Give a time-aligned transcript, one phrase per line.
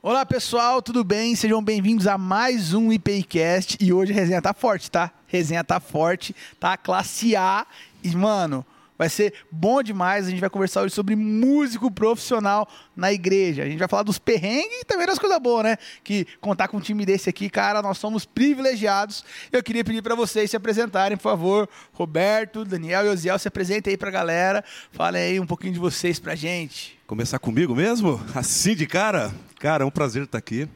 [0.00, 1.34] Olá pessoal, tudo bem?
[1.34, 5.10] Sejam bem-vindos a mais um IPCast e hoje a resenha tá forte, tá?
[5.26, 7.66] Resenha tá forte, tá classe A
[8.04, 8.64] e mano,
[8.98, 10.26] vai ser bom demais.
[10.26, 13.62] A gente vai conversar hoje sobre músico profissional na igreja.
[13.62, 15.76] A gente vai falar dos perrengues e também das coisas boas, né?
[16.02, 19.24] Que contar com um time desse aqui, cara, nós somos privilegiados.
[19.52, 21.68] Eu queria pedir para vocês se apresentarem, por favor.
[21.92, 24.64] Roberto, Daniel e Osiel, se apresentem aí pra galera.
[24.90, 26.98] Falem aí um pouquinho de vocês pra gente.
[27.06, 28.20] Começar comigo mesmo?
[28.34, 29.32] Assim de cara?
[29.58, 30.68] Cara, é um prazer estar aqui.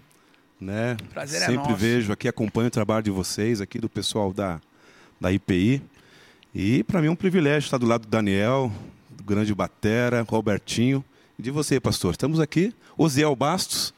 [0.61, 0.96] Né?
[1.12, 1.75] Prazer é Sempre nosso.
[1.75, 4.61] vejo aqui, acompanho o trabalho de vocês aqui, do pessoal da,
[5.20, 5.82] da IPI.
[6.54, 8.70] E para mim é um privilégio estar do lado do Daniel,
[9.11, 11.02] do grande Batera, Robertinho.
[11.38, 12.12] E de você, pastor.
[12.12, 13.94] Estamos aqui, Osiel Bastos,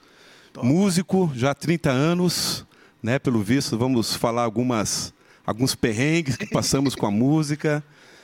[0.62, 2.64] músico, já há 30 anos.
[3.02, 3.18] Né?
[3.18, 5.12] Pelo visto, vamos falar algumas,
[5.44, 7.82] alguns perrengues que passamos com a música.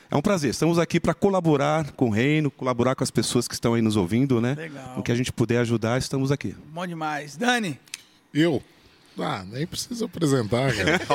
[0.09, 0.51] É um prazer.
[0.51, 3.97] Estamos aqui para colaborar com o reino, colaborar com as pessoas que estão aí nos
[3.97, 4.55] ouvindo, né?
[4.55, 4.99] Legal.
[4.99, 6.55] O que a gente puder ajudar, estamos aqui.
[6.73, 7.37] Bom demais.
[7.37, 7.79] Dani,
[8.33, 8.63] Eu?
[9.23, 11.01] Ah, nem preciso apresentar, cara.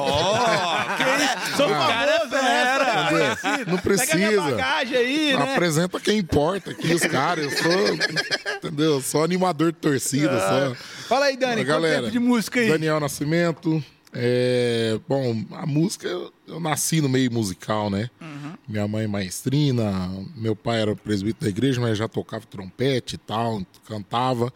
[1.56, 2.96] sou famoso, né?
[3.06, 3.66] Entendeu?
[3.68, 4.98] Não Pega minha precisa.
[4.98, 5.54] aí, né?
[5.54, 7.46] Apresenta quem importa aqui, os caras.
[7.46, 9.02] Eu sou, entendeu?
[9.02, 10.76] Só animador de torcida, só.
[11.08, 12.70] Fala aí, Dani, quanto tempo de música aí?
[12.70, 13.84] Daniel Nascimento.
[14.18, 18.10] É, bom, a música, eu, nasci no meio musical, né?
[18.22, 18.54] Uhum.
[18.66, 23.18] Minha mãe é maestrina, meu pai era presbítero da igreja, mas já tocava trompete e
[23.18, 24.54] tal, cantava.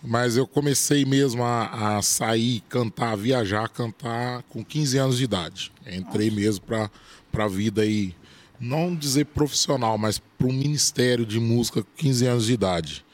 [0.00, 5.72] Mas eu comecei mesmo a, a sair, cantar, viajar, cantar com 15 anos de idade.
[5.86, 8.14] Entrei mesmo para a vida aí,
[8.60, 13.04] não dizer profissional, mas para um ministério de música com 15 anos de idade.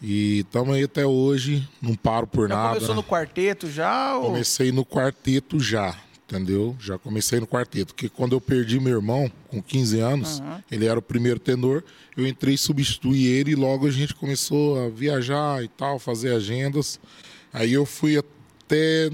[0.00, 2.74] E estamos aí até hoje, não paro por Já nada.
[2.74, 4.16] começou no quarteto já?
[4.16, 4.26] Ou...
[4.26, 5.96] Comecei no quarteto já,
[6.28, 6.76] entendeu?
[6.78, 7.94] Já comecei no quarteto.
[7.94, 11.82] Porque quando eu perdi meu irmão, com 15 anos, ele era o primeiro tenor,
[12.16, 16.34] eu entrei e substituí ele e logo a gente começou a viajar e tal, fazer
[16.34, 17.00] agendas.
[17.52, 19.10] Aí eu fui até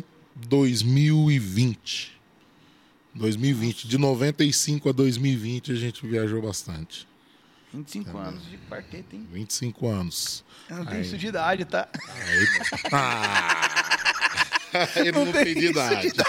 [0.48, 2.12] 2020.
[3.14, 3.86] 2020.
[3.86, 7.06] De 95 a 2020 a gente viajou bastante.
[7.72, 9.26] 25 anos de quarteto, hein?
[9.32, 10.44] 25 anos.
[10.68, 11.88] Eu não tenho isso de idade, tá?
[11.92, 12.46] Aí...
[12.92, 13.98] Ah!
[14.96, 16.08] ele não, tem de idade.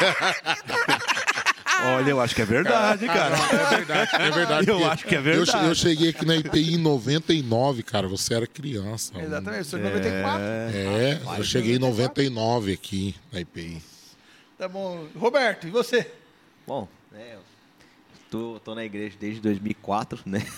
[1.85, 3.35] Olha, eu acho que é verdade, cara.
[3.35, 4.69] É verdade, é verdade.
[4.69, 5.67] Eu acho que é Eu, verdade.
[5.67, 8.07] eu cheguei aqui na IPI em 99, cara.
[8.07, 9.19] Você era criança.
[9.19, 10.41] Exatamente, eu sou de 94.
[10.41, 13.81] É, eu cheguei em 99 aqui na IPI.
[14.57, 15.07] Tá bom.
[15.15, 16.09] Roberto, e você?
[16.65, 17.39] Bom, né, eu
[18.33, 20.39] tô, tô na igreja desde 2004, né?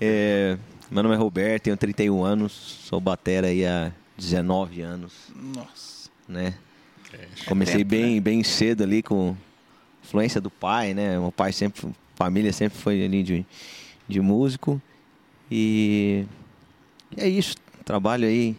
[0.00, 0.56] É,
[0.88, 6.08] meu nome é Roberto, tenho 31 anos, sou batera aí há 19 anos, Nossa.
[6.28, 6.54] né?
[7.48, 9.36] Comecei bem, bem cedo ali com
[10.04, 11.18] influência do pai, né?
[11.18, 13.44] Meu pai sempre, família sempre foi ali de,
[14.06, 14.80] de músico
[15.50, 16.24] e
[17.16, 18.56] é isso, trabalho aí,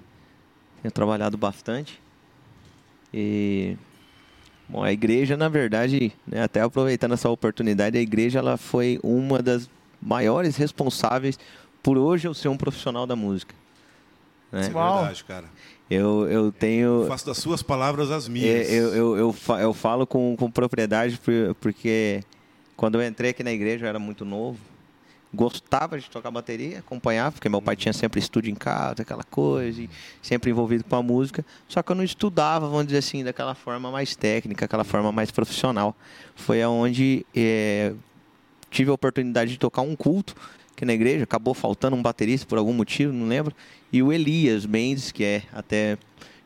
[0.82, 2.02] tenho trabalhado bastante
[3.14, 3.78] e
[4.70, 9.42] Bom, a igreja, na verdade, né, até aproveitando essa oportunidade, a igreja ela foi uma
[9.42, 9.70] das
[10.02, 11.40] maiores responsáveis
[11.82, 13.56] por hoje eu ser um profissional da música.
[14.52, 14.60] né?
[14.60, 15.46] É verdade, cara.
[15.90, 17.06] Eu, eu tenho.
[17.08, 18.68] Faço das suas palavras as minhas.
[18.70, 22.22] É, eu, eu, eu, eu falo com, com propriedade por- porque
[22.76, 24.60] quando eu entrei aqui na igreja eu era muito novo.
[25.34, 29.82] Gostava de tocar bateria, acompanhar, porque meu pai tinha sempre estúdio em casa, aquela coisa,
[29.82, 29.90] e
[30.22, 31.46] sempre envolvido com a música.
[31.68, 35.30] Só que eu não estudava, vamos dizer assim, daquela forma mais técnica, aquela forma mais
[35.30, 35.96] profissional.
[36.36, 37.94] Foi aonde é,
[38.72, 40.36] tive a oportunidade de tocar um culto
[40.72, 43.54] aqui na igreja, acabou faltando um baterista por algum motivo, não lembro.
[43.92, 45.98] E o Elias Mendes, que é até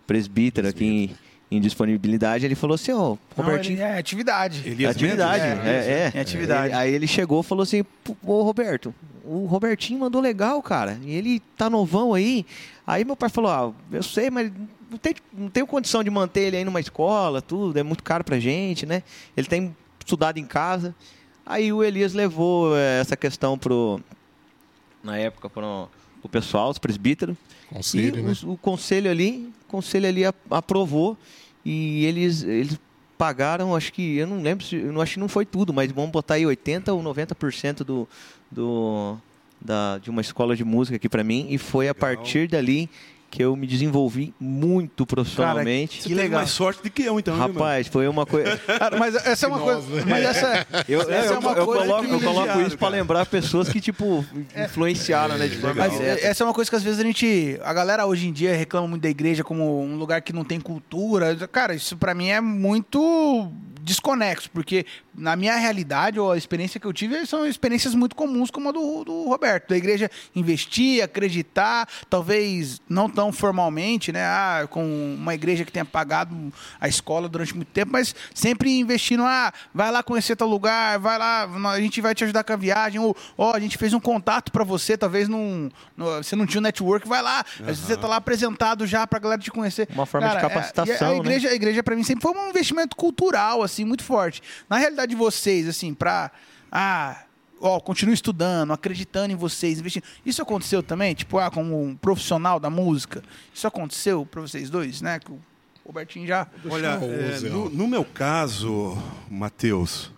[0.08, 1.16] presbítero aqui em,
[1.51, 4.63] em disponibilidade, ele falou assim, ó, Robertinho, Não, ele- é atividade.
[4.66, 5.66] Elias atividade, Mendes?
[5.67, 6.17] é, é.
[6.17, 6.67] É atividade.
[6.67, 8.95] Ele- aí ele chegou e falou assim, "Pô, ô Roberto,
[9.25, 12.45] o Robertinho mandou legal, cara, e ele tá novão aí.
[12.88, 14.50] Aí meu pai falou, ah, eu sei, mas
[14.89, 18.23] não, tem, não tenho condição de manter ele aí numa escola, tudo, é muito caro
[18.23, 19.03] pra gente, né?
[19.35, 20.95] Ele tem estudado em casa.
[21.45, 24.00] Aí o Elias levou eh, essa questão pro,
[25.03, 25.89] na época, pro,
[26.22, 27.36] pro pessoal, os presbíteros.
[27.70, 28.32] Conselho, e né?
[28.32, 31.18] os- o conselho ali, o conselho ali aprovou
[31.66, 32.80] e eles, eles
[33.18, 35.92] pagaram, acho que, eu não lembro, se, eu não acho que não foi tudo, mas
[35.92, 38.07] vamos botar aí 80 ou 90% do,
[38.50, 39.16] do,
[39.60, 42.90] da, de uma escola de música aqui pra mim e foi a partir dali
[43.31, 46.01] que eu me desenvolvi muito profissionalmente.
[46.04, 46.39] Você teve legal.
[46.42, 47.33] mais sorte do que eu, então.
[47.33, 47.44] viu?
[47.48, 48.57] Rapaz, foi uma coisa.
[48.78, 49.81] Cara, mas essa é uma coisa.
[49.95, 50.04] né?
[50.06, 52.92] Mas essa, Eu, essa eu, é uma eu coisa coloco, que- eu coloco isso cara.
[52.92, 54.24] lembrar pessoas que, tipo,
[54.66, 55.48] influenciaram, né?
[55.48, 56.28] De forma Mas direta.
[56.28, 57.57] essa é uma coisa que às vezes a gente.
[57.63, 60.60] A galera hoje em dia reclama muito da igreja como um lugar que não tem
[60.60, 61.36] cultura.
[61.51, 63.50] Cara, isso pra mim é muito
[63.81, 68.50] desconexo, porque na minha realidade, ou a experiência que eu tive, são experiências muito comuns
[68.50, 69.69] como a do, do Roberto.
[69.69, 74.24] Da igreja investir, acreditar, talvez não tão formalmente, né?
[74.24, 76.36] Ah, com uma igreja que tenha pagado
[76.80, 81.18] a escola durante muito tempo, mas sempre investindo, ah, vai lá conhecer tal lugar, vai
[81.18, 84.00] lá, a gente vai te ajudar com a viagem, ou ó, a gente fez um
[84.00, 85.69] contato para você, talvez no,
[86.18, 89.42] você não tinha um network, vai lá, vezes você tá lá apresentado já pra galera
[89.42, 89.88] te conhecer.
[89.94, 91.18] Uma forma de Cara, é- capacitação, a, né?
[91.18, 94.41] igreja, a igreja para mim sempre foi um investimento cultural, assim, muito forte.
[94.69, 96.31] Na realidade de vocês, assim, pra.
[96.71, 97.23] Ah,
[97.59, 100.03] ó, continue estudando, acreditando em vocês, investindo.
[100.25, 101.13] Isso aconteceu também?
[101.13, 103.23] Tipo, ah, como um profissional da música?
[103.53, 105.19] Isso aconteceu pra vocês dois, né?
[105.19, 105.39] Que o
[105.85, 106.47] Robertinho já.
[106.69, 108.97] Olha, é, no, no meu caso,
[109.29, 110.12] Matheus,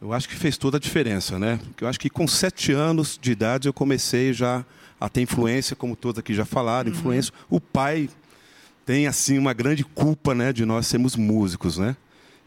[0.00, 1.58] eu acho que fez toda a diferença, né?
[1.64, 4.64] Porque eu acho que com sete anos de idade eu comecei já
[5.00, 7.32] a ter influência, como todos aqui já falaram, influência.
[7.48, 8.08] O pai
[8.86, 11.96] tem, assim, uma grande culpa, né, de nós sermos músicos, né?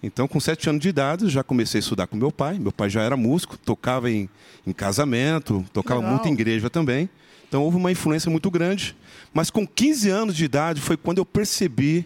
[0.02, 2.60] Então, com sete anos de idade, já comecei a estudar com meu pai.
[2.60, 4.30] Meu pai já era músico, tocava em,
[4.66, 6.14] em casamento, tocava legal.
[6.14, 7.10] muito em igreja também.
[7.48, 8.96] Então, houve uma influência muito grande.
[9.34, 12.06] Mas com 15 anos de idade foi quando eu percebi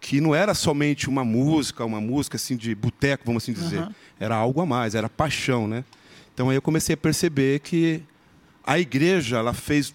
[0.00, 3.78] que não era somente uma música, uma música assim de boteco, vamos assim dizer.
[3.78, 3.94] Aham.
[4.18, 5.84] Era algo a mais, era paixão, né?
[6.34, 8.02] Então aí eu comecei a perceber que
[8.64, 9.94] a igreja, ela fez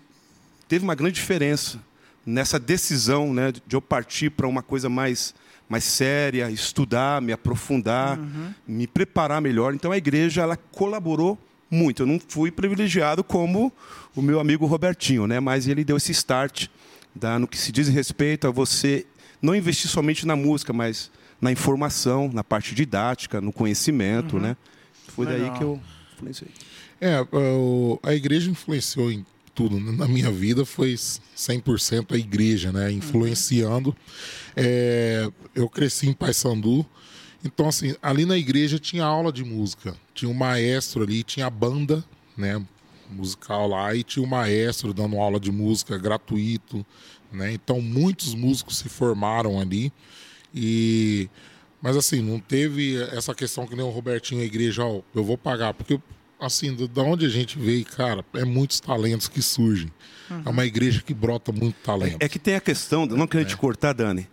[0.67, 1.79] teve uma grande diferença
[2.25, 5.33] nessa decisão, né, de eu partir para uma coisa mais
[5.69, 8.17] mais séria, estudar, me aprofundar,
[8.67, 9.73] me preparar melhor.
[9.73, 11.37] Então a igreja ela colaborou
[11.69, 12.03] muito.
[12.03, 13.71] Eu não fui privilegiado como
[14.15, 15.39] o meu amigo Robertinho, né?
[15.39, 16.67] Mas ele deu esse start
[17.13, 19.05] da, no que se diz respeito a você
[19.41, 24.55] não investir somente na música, mas na informação, na parte didática, no conhecimento, né?
[25.09, 25.57] Foi daí Legal.
[25.57, 25.81] que eu
[26.13, 26.51] influenciei.
[26.99, 27.17] É,
[28.03, 29.25] a igreja influenciou em
[29.57, 29.79] tudo.
[29.79, 29.91] né?
[29.91, 32.91] Na minha vida foi 100% a igreja, né?
[32.91, 33.95] Influenciando.
[34.55, 36.85] É, eu cresci em Paysandu.
[37.43, 39.95] Então, assim, ali na igreja tinha aula de música.
[40.13, 42.05] Tinha um maestro ali, tinha banda,
[42.37, 42.63] né?
[43.09, 46.85] Musical lá, e tinha um maestro dando aula de música gratuito,
[47.31, 47.51] né?
[47.51, 49.91] Então, muitos músicos se formaram ali.
[50.53, 51.29] E
[51.81, 55.37] mas assim, não teve essa questão que nem o Robertinho, a igreja, ó, eu vou
[55.37, 55.73] pagar.
[55.73, 55.99] Porque,
[56.39, 59.91] assim, da onde a gente veio, cara, é muitos talentos que surgem.
[60.45, 62.17] É uma igreja que brota muito talento.
[62.19, 64.27] É que tem a questão, não querendo te cortar, Dani.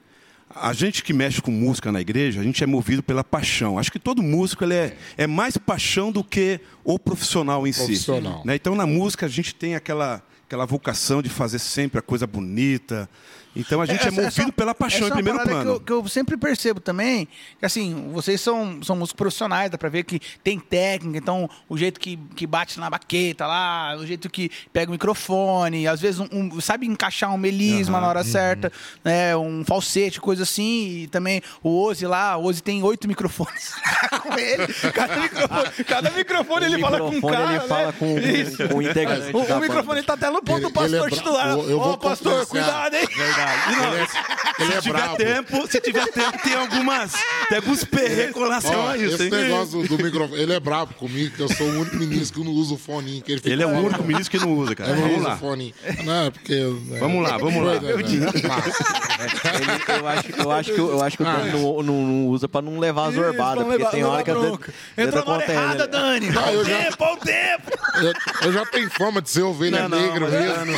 [0.55, 3.79] A gente que mexe com música na igreja, a gente é movido pela paixão.
[3.79, 8.41] Acho que todo músico ele é, é mais paixão do que o profissional em Profissional.
[8.43, 8.47] si.
[8.47, 8.55] né?
[8.55, 13.09] Então, na música, a gente tem aquela, aquela vocação de fazer sempre a coisa bonita.
[13.57, 15.65] Então, a gente é, Essa- movido essa- pela paixão essa em é uma primeiro plano.
[15.65, 17.29] Que eu, que eu sempre percebo também,
[17.59, 21.77] que assim, vocês são, são músicos profissionais, dá pra ver que tem técnica, então o
[21.79, 26.21] jeito que, que bate na baqueta lá, o jeito que pega o microfone, às vezes
[26.21, 28.73] um, um- sabe encaixar um melisma na hora certa,
[29.05, 33.73] né, um falsete, coisa assim, e também o Ozzy lá, o Ozzy tem oito microfones
[34.23, 37.69] com ele, cada microfone, cada microfone ele O fala com um microfone, cara, ele né?
[37.69, 38.69] fala com- Isso.
[38.69, 41.17] com o integrante O, o microfone tá até no ponto do pastor ele é bra-
[41.17, 41.49] titular.
[41.51, 43.07] eu- vou pastor, cuidado, hein?
[43.69, 44.07] Ele é,
[44.65, 45.17] ele é se tiver brabo.
[45.17, 47.13] tempo, se tiver tempo, tem algumas.
[47.49, 49.31] Tem alguns perrengues com relação Ó, a isso, esse hein?
[49.31, 52.47] negócio do, do microfone, ele é brabo comigo, que eu sou o único ministro que
[52.47, 53.23] não usa o foninho.
[53.23, 54.91] Que ele, fica Ele é o único ministro que não usa, cara.
[54.91, 55.35] Eu não Vamos uso lá.
[55.35, 55.75] o fone.
[56.05, 56.55] Não, é porque.
[56.55, 57.81] é, Vamos lá, vamos lá.
[57.81, 57.91] né?
[57.91, 58.25] Ele-
[60.01, 62.63] eu, acho, eu, acho que, eu acho que o Dani não, não- não usa pra
[62.63, 64.61] não levar a Isso, zorbada, pra porque levar- tem hora que dedo
[64.97, 65.87] Entrou na hora errada, né?
[65.87, 66.31] Dani.
[66.31, 67.71] Não, Olha o eu já- tempo, olha o tempo.
[68.43, 70.65] Eu, já tenho fama de ser ovelha negra mesmo.
[70.67, 70.75] Não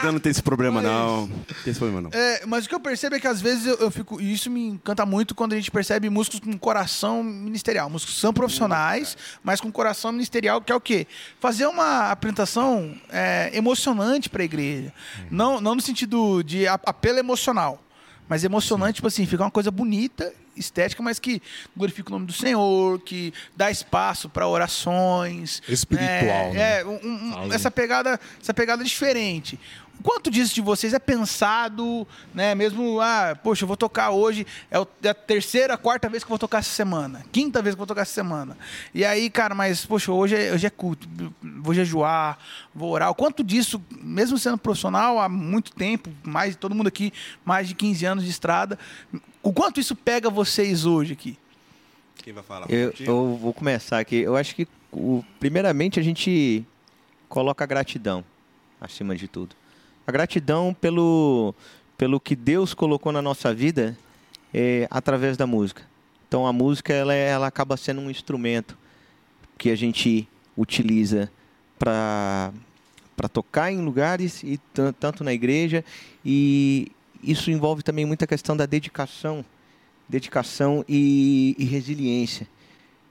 [0.00, 1.23] Dano não tem esse problema, não.
[1.26, 2.10] Não tem esse problema, não.
[2.12, 4.20] É, mas o que eu percebo é que às vezes eu, eu fico.
[4.20, 7.88] E isso me encanta muito quando a gente percebe músicos com coração ministerial.
[7.90, 11.06] Músicos são profissionais, mas com coração ministerial, que é o quê?
[11.40, 14.92] Fazer uma apresentação é, emocionante para a igreja.
[15.30, 17.82] Não, não no sentido de apelo emocional,
[18.28, 21.42] mas emocionante, tipo assim, ficar uma coisa bonita, estética, mas que
[21.76, 25.60] glorifica o nome do Senhor, que dá espaço para orações.
[25.68, 26.80] Espiritual, É, né?
[26.80, 29.58] é, um- um- essa pegada, essa pegada diferente.
[30.00, 32.54] O quanto disso de vocês é pensado, né?
[32.54, 36.30] Mesmo, ah, poxa, eu vou tocar hoje, é, é a terceira, quarta vez que eu
[36.30, 38.56] vou tocar essa semana, quinta vez que eu vou tocar essa semana.
[38.92, 41.08] E aí, cara, mas, poxa, hoje é, hoje é culto,
[41.60, 42.38] vou jejuar,
[42.74, 43.10] vou orar.
[43.10, 47.12] O quanto disso, mesmo sendo profissional há muito tempo, mais todo mundo aqui,
[47.44, 48.78] mais de 15 anos de estrada,
[49.42, 51.38] o quanto isso pega vocês hoje aqui?
[52.16, 52.66] Quem vai falar?
[52.70, 54.16] Eu, eu vou começar aqui.
[54.16, 56.64] Eu acho que, o- primeiramente, a gente
[57.28, 58.24] coloca a gratidão
[58.80, 59.54] acima de tudo.
[60.06, 61.54] A gratidão pelo,
[61.96, 63.96] pelo que Deus colocou na nossa vida
[64.52, 65.82] é, através da música.
[66.28, 68.76] Então, a música ela, ela acaba sendo um instrumento
[69.56, 71.30] que a gente utiliza
[71.78, 72.52] para
[73.16, 75.84] para tocar em lugares e tan- tanto na igreja
[76.24, 76.90] e
[77.22, 79.44] isso envolve também muita questão da dedicação
[80.08, 82.48] dedicação e, e resiliência.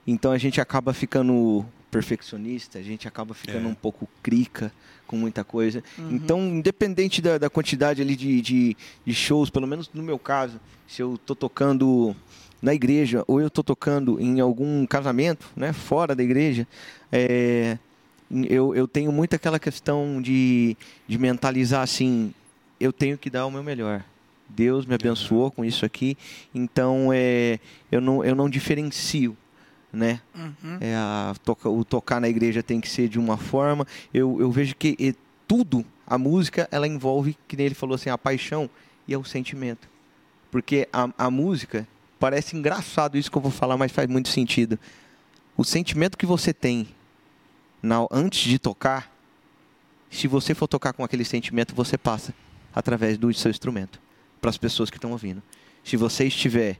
[0.06, 1.64] Então a gente acaba ficando
[1.98, 3.70] perfeccionista, a gente acaba ficando É.
[3.70, 4.72] um pouco crica
[5.06, 5.82] com muita coisa.
[6.10, 10.58] Então, independente da, da quantidade ali de, de, de shows, pelo menos no meu caso,
[10.88, 12.14] se eu tô tocando
[12.60, 16.66] na igreja ou eu tô tocando em algum casamento, né, fora da igreja,
[17.12, 17.78] é,
[18.48, 22.32] eu, eu tenho muito aquela questão de, de mentalizar assim,
[22.80, 24.02] eu tenho que dar o meu melhor.
[24.48, 26.16] Deus me abençoou com isso aqui,
[26.54, 27.58] então é,
[27.90, 29.36] eu, não, eu não diferencio,
[29.94, 30.20] né?
[30.34, 30.78] Uhum.
[30.80, 33.86] É, a toca- o tocar na igreja tem que ser de uma forma.
[34.12, 35.14] Eu, eu vejo que e,
[35.46, 38.68] tudo, a música, ela envolve, que nem ele falou assim, a paixão
[39.06, 39.88] e é o sentimento.
[40.50, 41.86] Porque a, a música,
[42.18, 44.78] parece engraçado isso que eu vou falar, mas faz muito sentido.
[45.56, 46.88] O sentimento que você tem
[47.82, 49.12] na, antes de tocar,
[50.10, 52.34] se você for tocar com aquele sentimento, você passa
[52.74, 54.00] através do seu instrumento
[54.40, 55.42] para as pessoas que estão ouvindo.
[55.82, 56.78] Se você estiver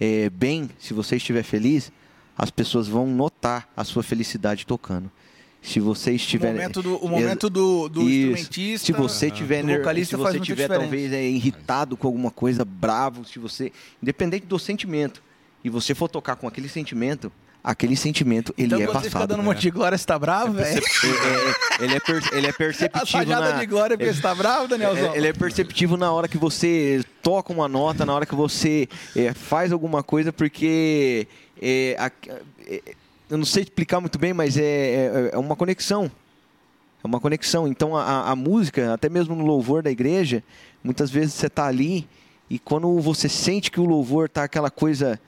[0.00, 1.92] eh, bem, se você estiver feliz,
[2.36, 5.10] as pessoas vão notar a sua felicidade tocando.
[5.62, 8.86] Se você O estiver momento do, o momento do, do instrumentista.
[8.86, 10.80] se você tiver do vocalista se você muita tiver diferença.
[10.80, 15.20] talvez é, irritado com alguma coisa, bravo, se você, independente do sentimento,
[15.64, 17.32] e você for tocar com aquele sentimento,
[17.64, 19.28] aquele sentimento ele então, é quando você fica passado.
[19.30, 20.78] dando um monte de glória, você tá bravo, velho?
[20.78, 24.22] É, é, ele, é per- ele é A perceptivo sajada na, de glória porque você
[24.22, 25.14] tá bravo, Danielzão?
[25.14, 28.88] é- ele é perceptivo na hora que você toca uma nota, na hora que você
[29.16, 31.26] é, faz alguma coisa, porque
[31.60, 32.10] é, a-
[32.66, 32.82] é,
[33.30, 36.10] eu não sei explicar muito bem, mas é, é- é uma conexão.
[37.02, 37.66] É uma conexão.
[37.68, 40.42] Então a, a música, até mesmo no louvor da igreja,
[40.82, 42.06] muitas vezes você está ali
[42.48, 45.20] e quando você sente que o louvor tá aquela coisa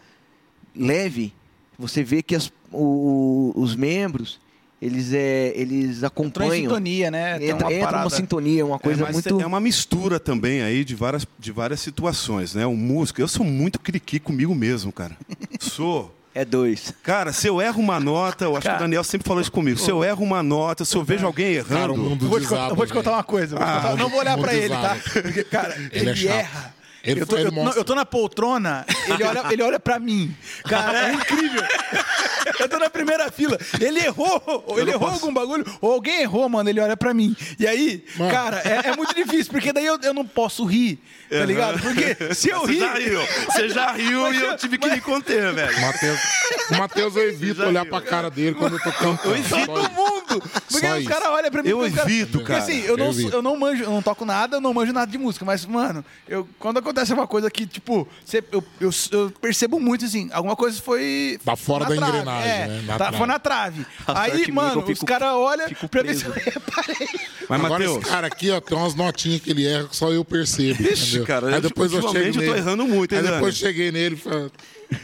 [0.75, 1.33] leve,
[1.79, 4.41] você vê que as- o- os membros
[4.81, 6.53] eles é, eles Entrou em acompanham.
[6.63, 7.35] sintonia, né?
[7.45, 9.41] Entra, uma entra uma sintonia, uma coisa é, muito.
[9.41, 12.65] é uma mistura também aí de várias, de várias situações, né?
[12.65, 15.17] O músico, eu sou muito criqui comigo mesmo, cara.
[15.59, 16.15] Sou.
[16.41, 16.95] É dois.
[17.03, 18.77] Cara, se eu erro uma nota, eu acho que Cara.
[18.79, 19.77] o Daniel sempre falou isso comigo.
[19.77, 21.95] Se eu erro uma nota, se eu vejo alguém Cara, errando.
[21.95, 23.57] o mundo Eu vou te, contar, desaba, eu vou te contar uma coisa.
[23.57, 24.95] vou Ah, contar- não vou olhar pra mundo ele, tá?
[24.95, 25.23] desaba.
[25.23, 26.75] Porque, cara, Ele ele, é erra.
[27.05, 29.99] Ele eu, tô, foi- eu- não, eu tô na poltrona, ele olha, ele olha pra
[29.99, 30.35] mim.
[30.65, 31.63] Cara, é incrível.
[32.61, 33.59] Eu tô na primeira fila.
[33.79, 37.37] Ele errou, ou ele errou algum bagulho, ou alguém errou, mano, ele olha pra mim.
[37.59, 38.31] E aí, Mano.
[38.31, 41.79] cara, é, é muito difícil, porque daí eu, eu não posso rir, tá ligado?
[41.79, 42.79] Porque se eu Você rir.
[42.81, 45.77] já riu, você já riu Mas e eu- eu tive que me conter, velho.
[45.79, 46.21] O Matheus,
[46.71, 49.19] o Matheus eu evito olhar pra cara dele quando eu tô cantando.
[49.19, 49.71] Todo Só isso.
[49.93, 50.43] mundo!
[50.71, 53.07] Porque Só os caras olham pra mim Eu os cara- evito, porque, assim, eu não,
[53.07, 53.37] Eu evito.
[53.37, 55.45] eu não manjo, eu não toco nada, eu não manjo nada de música.
[55.45, 60.05] Mas, mano, eu, quando acontece uma coisa que, tipo, você- eu, eu, eu percebo muito,
[60.05, 61.39] assim, alguma coisa foi.
[61.45, 62.83] Tá fora da trave, engrenagem, é, né?
[62.87, 63.17] Na tá, trave.
[63.19, 63.87] foi na trave.
[64.07, 66.33] A Aí, sorte minha mano, eu os fico- caras olham fico pra ver se eu
[66.33, 67.09] reparei.
[67.49, 70.25] Mas, Agora esse cara aqui, ó, tem umas notinhas que ele erra que só eu
[70.25, 70.83] percebo.
[70.83, 71.27] Vixe, entendeu?
[71.27, 72.59] cara, Aí depois eu chego ultimamente eu tô nele.
[72.59, 73.73] errando muito, hein, Aí depois Dani?
[73.73, 74.51] cheguei nele e falei,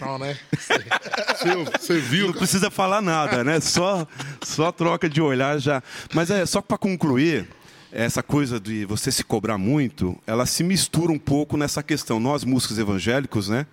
[0.01, 0.37] não, né?
[0.59, 2.27] Você, você viu?
[2.29, 3.61] não precisa falar nada, né?
[3.61, 4.07] Só,
[4.43, 5.83] só troca de olhar já.
[6.13, 7.47] Mas é só para concluir,
[7.95, 12.19] essa coisa de você se cobrar muito, ela se mistura um pouco nessa questão.
[12.19, 13.67] Nós, músicos evangélicos, né?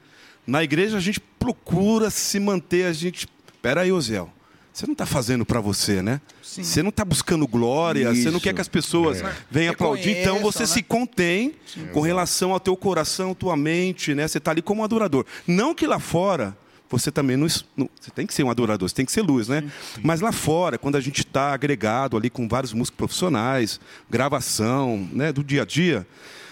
[0.45, 3.27] Na igreja a gente procura se manter, a gente.
[3.61, 4.31] Pera aí, Osiel.
[4.71, 6.21] Você não está fazendo para você, né?
[6.41, 6.63] Sim.
[6.63, 8.41] Você não está buscando glória, você não Isso.
[8.41, 10.85] quer que as pessoas venham aplaudir, então você Reconheçam, se né?
[10.87, 11.55] contém
[11.91, 14.27] com relação ao teu coração, tua mente, né?
[14.27, 15.25] Você está ali como adorador.
[15.45, 16.55] Não que lá fora
[16.91, 19.47] você também não, não- você tem que ser um adorador, você tem que ser luz,
[19.47, 19.63] né?
[20.03, 23.79] Mas lá fora, quando a gente está agregado ali com vários músicos profissionais,
[24.09, 26.05] gravação, né, do dia a dia,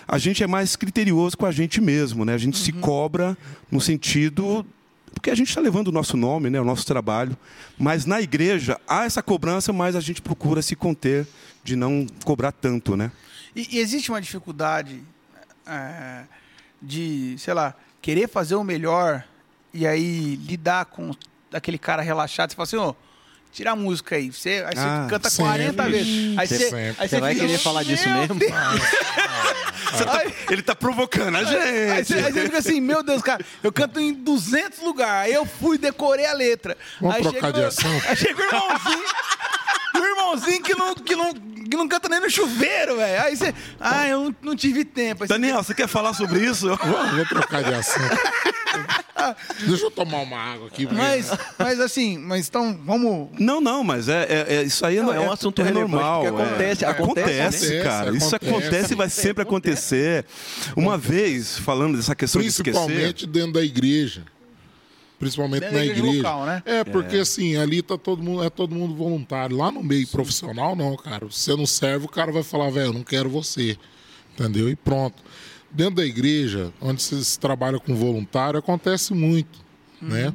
[0.08, 2.34] a gente é mais criterioso com a gente mesmo, né?
[2.34, 3.38] A gente se cobra
[3.72, 4.66] no sentido
[5.14, 7.36] porque a gente está levando o nosso nome, né, o nosso trabalho.
[7.78, 11.28] Mas na igreja há essa cobrança, mas a gente procura se conter
[11.64, 13.12] de não cobrar tanto, né?
[13.56, 15.02] E, e existe uma dificuldade
[15.68, 16.24] é,
[16.82, 19.24] de, sei lá, querer fazer o melhor
[19.74, 21.12] e aí lidar com
[21.54, 22.50] aquele cara relaxado.
[22.52, 22.96] Você fala assim, ô,
[23.52, 24.32] tira a música aí.
[24.32, 25.46] Você, aí você Ah, canta sempre.
[25.52, 26.38] 40 vezes.
[26.38, 28.36] Aí você, aí Você vai fica, querer falar disso "Meu mesmo?
[28.36, 28.52] Deus."
[30.08, 31.46] Aí- Ele tá provocando a Aí
[32.06, 35.26] você, aí você fica assim, meu Deus, cara, eu canto em 200 lugares.
[35.32, 36.78] Aí eu fui, decorei a letra.
[37.02, 38.02] Vamos aí trocar chega- de ação?
[38.08, 39.04] Aí chega o irmãozinho.
[40.34, 43.22] Irmãozinho que não, que, não, que não canta nem no chuveiro, velho.
[43.24, 43.54] Aí você.
[43.80, 45.24] Ah, eu não, não tive tempo.
[45.24, 46.68] Aí você- Daniel, você quer falar sobre isso?
[46.78, 48.02] Vou, vou trocar de ação.
[49.68, 50.86] Deixa eu tomar uma água aqui.
[50.86, 53.30] porque- Mas, mas assim, mas então, vamos.
[53.38, 56.22] Não, não, mas é, é- é- isso aí Não, não, é um assunto relevante, normal.
[56.24, 56.88] porque acontece, é.
[56.88, 57.84] acontece, acontece, né?
[57.84, 58.02] cara.
[58.10, 58.94] Acontece, isso acontece, acontece.
[58.94, 60.26] e vai sempre acontecer.
[60.76, 62.72] Uma vez, falando dessa questão de esquecer.
[62.80, 64.24] Principalmente dentro da igreja.
[65.20, 66.18] Principalmente da na igreja igreja.
[66.18, 66.64] local, né?
[66.66, 69.58] É, porque assim, ali tá todo mundo, é todo mundo voluntário.
[69.58, 71.28] Lá no meio profissional, não, cara.
[71.30, 73.78] Se você não serve, o cara vai falar, velho, eu não quero você.
[74.34, 74.70] Entendeu?
[74.70, 75.22] E pronto.
[75.70, 79.60] dentro da igreja, onde vocês trabalham com voluntário, acontece muito,
[80.02, 80.34] né?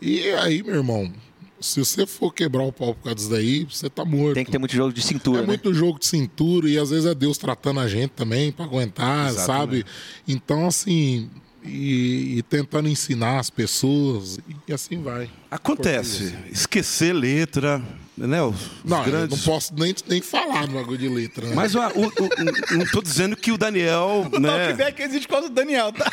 [0.00, 1.12] E aí, meu irmão,
[1.60, 4.34] se você for quebrar o pau por causa disso daí, você tá morto.
[4.34, 5.46] Tem que ter muito jogo de cintura, É né?
[5.46, 9.28] muito jogo de cintura e às vezes é Deus tratando a gente também para aguentar,
[9.28, 9.46] Exatamente.
[9.82, 9.84] sabe?
[10.26, 11.30] Então, assim,
[11.66, 15.28] e, e tentando ensinar as pessoas e assim vai.
[15.50, 16.34] Acontece.
[16.50, 17.82] Esquecer letra,
[18.16, 18.42] né?
[18.42, 19.38] Os, os Não, eu grandes.
[19.38, 21.46] não posso nem, nem falar no bagulho de letra.
[21.48, 21.54] Né?
[21.54, 24.66] Mas o, o- o- não tô dizendo que o Daniel, O né?
[24.66, 26.10] talkback existe por causa do Daniel, tá?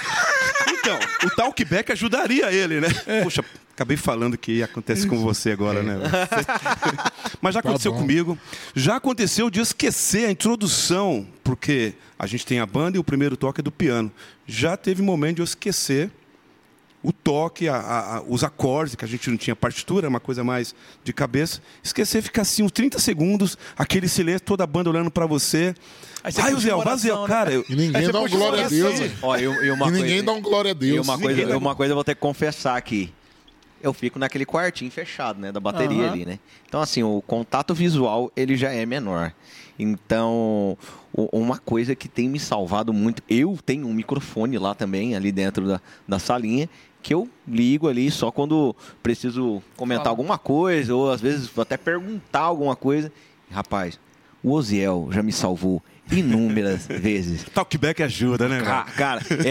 [0.69, 2.89] Então, o talkback ajudaria ele, né?
[3.23, 3.43] Poxa,
[3.75, 5.95] acabei falando que acontece com você agora, né?
[7.41, 7.99] Mas já aconteceu bom.
[7.99, 8.37] comigo.
[8.75, 13.03] Já aconteceu de eu esquecer a introdução, porque a gente tem a banda e o
[13.03, 14.11] primeiro toque é do piano.
[14.47, 16.11] Já teve momento de eu esquecer
[17.01, 20.73] o toque, a- a- os acordes, que a gente não tinha partitura, uma coisa mais
[21.03, 21.61] de cabeça.
[21.83, 25.75] Esquecer, ficar assim uns 30 segundos, aquele silêncio, toda a banda olhando pra você.
[26.23, 27.27] Aí você Ai, Zé, o vai, Zé, coração, né?
[27.27, 27.51] cara.
[27.51, 28.69] eu- E ninguém dá um glória a.
[28.69, 28.99] Deus.
[28.99, 29.11] velho.
[29.21, 31.05] Ó, eu, eu uma E coisa, ninguém dá um glória a E Deus.
[31.05, 33.11] uma coisa, uma coisa eu vou ter que confessar aqui.
[33.83, 36.13] Eu fico naquele quartinho fechado, né, da bateria Aham.
[36.13, 36.39] ali, né?
[36.65, 39.33] Então assim, o contato visual ele já é menor.
[39.77, 40.77] Então,
[41.13, 45.67] uma coisa que tem me salvado muito, eu tenho um microfone lá também ali dentro
[45.67, 46.69] da, da salinha
[47.01, 48.73] que eu ligo ali só quando
[49.03, 53.11] preciso comentar alguma coisa ou às vezes até perguntar alguma coisa.
[53.51, 53.99] Rapaz,
[54.41, 57.43] o Oziel já me salvou inúmeras vezes.
[57.53, 58.97] Talkback ajuda, né, Ca- velho?
[58.97, 59.49] Cara, é,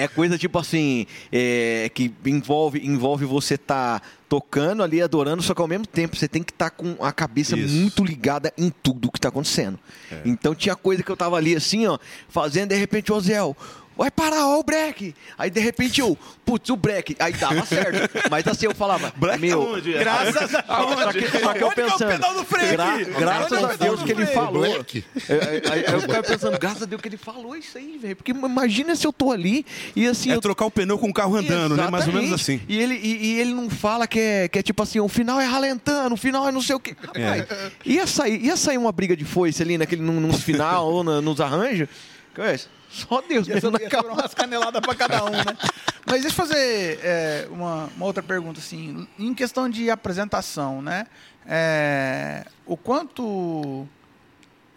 [0.00, 5.54] é- é coisa tipo assim, é, que envolve, envolve você tá tocando ali, adorando, só
[5.54, 7.74] que ao mesmo tempo você tem que estar com a cabeça Isso.
[7.74, 9.78] muito ligada em tudo que tá acontecendo.
[10.24, 11.98] Então tinha coisa que eu tava ali assim, ó,
[12.30, 13.54] fazendo, de repente, ô Zéu,
[13.96, 15.14] vai parar, ó, o break.
[15.38, 17.16] Aí de repente eu, putz, o break.
[17.18, 18.10] Aí dava certo.
[18.30, 19.92] Mas assim eu falava, Break meu, aonde?
[19.92, 22.72] Graças a só que, só que eu Onde que é o pensando, pedal do freio
[22.72, 24.52] gra- graças Onde é a Deus que ele falou.
[24.62, 25.04] Black.
[25.28, 25.38] Aí,
[25.72, 28.16] aí- aí eu ficava pensando, graças a Deus que ele falou isso aí, velho.
[28.16, 30.30] Porque imagina se eu tô ali e assim.
[30.30, 30.40] É eu...
[30.40, 31.88] trocar o pneu com o carro andando, né?
[31.88, 32.54] Mais ou menos assim.
[32.54, 32.72] Exatamente.
[32.78, 35.40] E ele, e, e ele não fala que é, que é tipo assim, o final
[35.40, 36.96] é ralentando, o final é não sei o quê.
[37.00, 37.46] Rapaz,
[37.84, 41.20] ia, sair, ia sair uma briga de foice ali naquele, num, nos final ou na-
[41.20, 41.88] nos arranjos.
[42.34, 42.66] Conhece?
[42.92, 44.12] Só Deus Ia mesmo ser cama.
[44.12, 45.56] umas caneladas pra cada um, né?
[46.04, 49.08] Mas deixa eu fazer é, uma, uma outra pergunta, assim.
[49.18, 51.06] Em questão de apresentação, né?
[51.46, 53.88] É, o quanto...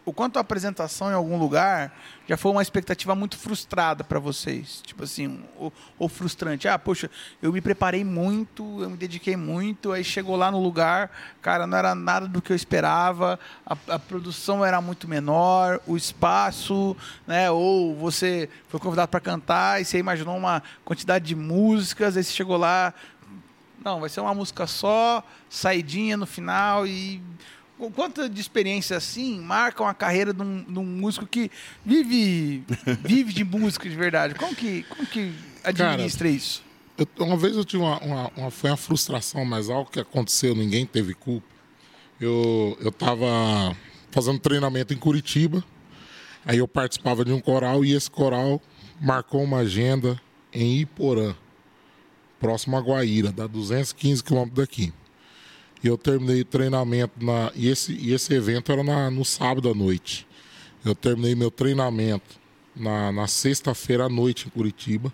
[0.06, 1.92] O quanto a apresentação em algum lugar
[2.28, 4.80] já foi uma expectativa muito frustrada para vocês?
[4.86, 5.44] Tipo assim,
[5.98, 6.68] ou, frustrante.
[6.68, 7.10] Ah, poxa,
[7.42, 11.10] eu me preparei muito, eu me dediquei muito, aí chegou lá no lugar,
[11.42, 15.98] cara, não era nada do que eu esperava, a, a produção era muito menor, o
[15.98, 17.50] espaço, né?
[17.50, 22.32] Ou você foi convidado para cantar e você imaginou uma quantidade de músicas, aí você
[22.32, 22.94] chegou lá,
[23.84, 27.24] não, vai ser uma música só, saidinha no final e
[27.94, 31.52] quanto de experiência assim marcam a carreira de um, de um músico que
[31.86, 32.64] vive
[33.04, 34.36] vive de música de verdade?
[34.36, 35.34] Como que, como que
[35.64, 36.64] administra isso?
[36.98, 40.56] Eu- uma vez eu tive uma, uma, uma- foi uma frustração, mas algo que aconteceu,
[40.56, 41.48] ninguém teve culpa.
[42.20, 43.76] Eu eu estava
[44.12, 45.62] fazendo treinamento em Curitiba,
[46.46, 48.62] aí eu participava de um coral e esse coral
[49.02, 50.18] marcou uma agenda
[50.54, 51.36] em Iporã,
[52.40, 54.94] próximo a Guaíra, dá 215 quilômetros daqui.
[55.86, 59.70] E eu terminei o treinamento na e esse e esse evento era na, no sábado
[59.70, 60.26] à noite.
[60.84, 62.40] Eu terminei meu treinamento
[62.76, 65.14] na, na sexta-feira à noite em Curitiba.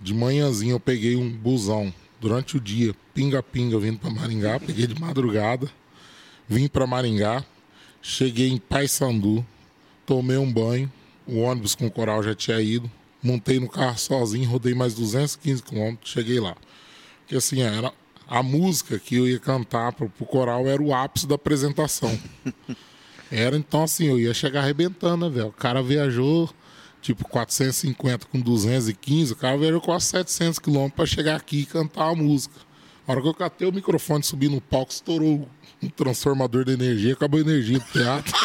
[0.00, 4.58] De manhãzinha eu peguei um busão durante o dia, pinga-pinga, vindo para Maringá.
[4.58, 5.70] Peguei de madrugada,
[6.48, 7.44] vim para Maringá,
[8.02, 9.46] cheguei em Paysandu,
[10.04, 10.92] tomei um banho,
[11.24, 12.90] o ônibus com o coral já tinha ido,
[13.22, 16.56] montei no carro sozinho, rodei mais 215 quilômetros, cheguei lá.
[17.20, 17.92] Porque assim, era
[18.28, 22.18] a música que eu ia cantar pro, pro coral era o ápice da apresentação.
[23.30, 25.48] Era então assim, eu ia chegar arrebentando, né, velho?
[25.48, 26.48] O cara viajou
[27.02, 32.08] tipo 450 com 215, o cara viajou quase 700 quilômetros para chegar aqui e cantar
[32.08, 32.54] a música.
[33.06, 35.46] A hora que eu catei o microfone, subi no palco, estourou
[35.82, 38.32] um transformador de energia, acabou a energia do teatro.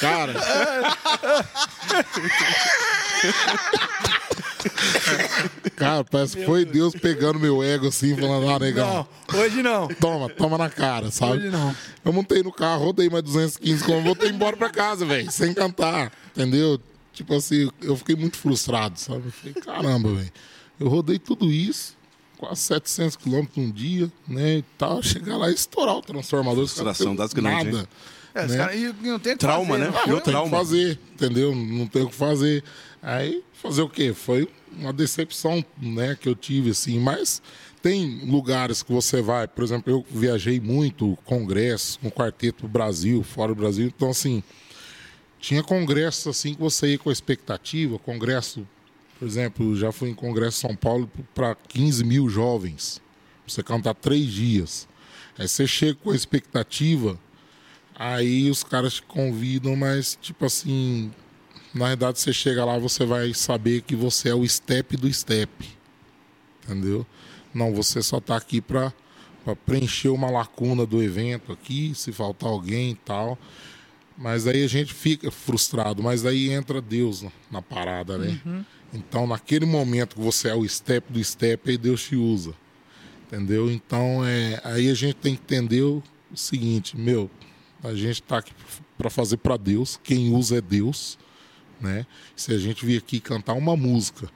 [0.00, 0.34] Cara,
[5.76, 9.88] cara, parece que foi Deus pegando meu ego assim, falando, ah, negão, hoje não.
[9.88, 11.32] toma, toma na cara, sabe?
[11.38, 11.74] Hoje não.
[12.04, 16.12] Eu montei no carro, rodei mais 215 km, voltei embora pra casa, velho, sem cantar,
[16.36, 16.80] entendeu?
[17.12, 19.22] Tipo assim, eu fiquei muito frustrado, sabe?
[19.26, 20.32] Eu falei, caramba, velho,
[20.80, 21.94] eu rodei tudo isso,
[22.38, 26.66] quase 700 km um dia, né, e tal, chegar lá e estourar o transformador.
[26.66, 27.88] Frustração não das grandes, Nada.
[28.34, 28.56] É, os né?
[28.56, 29.94] caras- e não tem o que Trauma, fazer, né?
[29.94, 30.56] Ah, Virou não tem o que trauma.
[30.56, 31.54] fazer, entendeu?
[31.54, 32.64] Não tem o que fazer.
[33.02, 34.14] Aí, fazer o quê?
[34.14, 36.98] Foi uma decepção, né, que eu tive, assim.
[37.00, 37.42] Mas
[37.82, 43.54] tem lugares que você vai, por exemplo, eu viajei muito, congresso, com quarteto Brasil, fora
[43.54, 43.86] do Brasil.
[43.86, 44.42] Então, assim,
[45.42, 48.64] Tinha congressos assim que você ia com expectativa, congresso,
[49.18, 53.02] por exemplo, já fui em congresso São Paulo para 15 mil jovens.
[53.44, 54.86] Você cantar três dias.
[55.36, 57.18] Aí você chega com a expectativa,
[57.92, 61.10] aí os caras te convidam, mas tipo assim,
[61.74, 65.50] na verdade você chega lá, você vai saber que você é o step do step.
[66.64, 67.06] Entendeu?
[67.52, 68.92] Não, você só está aqui para
[69.66, 73.38] preencher uma lacuna do evento aqui, se faltar alguém e tal.
[74.16, 78.40] Mas aí a gente fica frustrado, mas aí entra Deus na, na parada, né?
[78.44, 78.64] Uhum.
[78.94, 82.54] Então, naquele momento que você é o step do step, aí Deus te usa.
[83.26, 83.70] Entendeu?
[83.70, 86.02] Então, é, aí a gente tem que entender o
[86.34, 87.30] seguinte, meu,
[87.82, 88.52] a gente está aqui
[88.98, 91.18] para fazer para Deus, quem usa é Deus,
[91.82, 92.06] né?
[92.36, 94.30] Se a gente vir aqui cantar uma música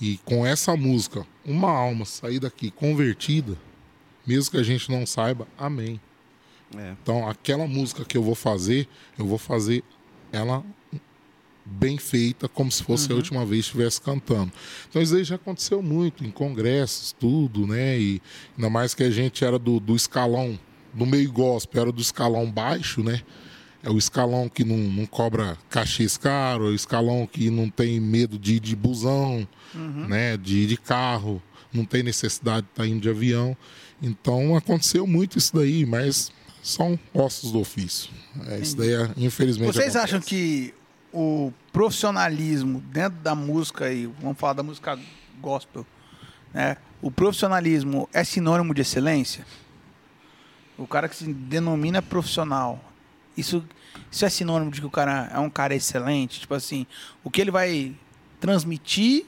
[0.00, 3.56] e com essa música uma alma sair daqui convertida,
[4.26, 6.00] mesmo que a gente não saiba, amém.
[6.76, 6.94] É.
[7.02, 9.82] Então, aquela música que eu vou fazer, eu vou fazer
[10.32, 10.64] ela
[11.66, 13.14] bem feita, como se fosse uhum.
[13.14, 14.52] a última vez que estivesse cantando.
[14.88, 17.98] Então isso aí já aconteceu muito em congressos, tudo, né?
[17.98, 18.22] E
[18.56, 20.58] ainda mais que a gente era do, do escalão,
[20.94, 23.20] do meio gospel, era do escalão baixo, né?
[23.86, 28.00] É o escalão que não, não cobra cachês caro, é o escalão que não tem
[28.00, 30.08] medo de ir de busão, uhum.
[30.08, 30.36] né?
[30.36, 31.40] De ir de carro,
[31.72, 33.56] não tem necessidade de estar tá indo de avião.
[34.02, 38.10] Então aconteceu muito isso daí, mas são ossos do ofício.
[38.48, 39.72] É, isso daí, é, infelizmente.
[39.72, 40.16] Vocês acontece.
[40.16, 40.74] acham que
[41.12, 44.98] o profissionalismo dentro da música aí, vamos falar da música
[45.40, 45.86] gospel,
[46.52, 46.76] né?
[47.00, 49.46] O profissionalismo é sinônimo de excelência?
[50.76, 52.82] O cara que se denomina profissional,
[53.36, 53.64] isso,
[54.10, 56.40] isso é sinônimo de que o cara é um cara excelente?
[56.40, 56.86] Tipo assim,
[57.22, 57.94] o que ele vai
[58.40, 59.26] transmitir,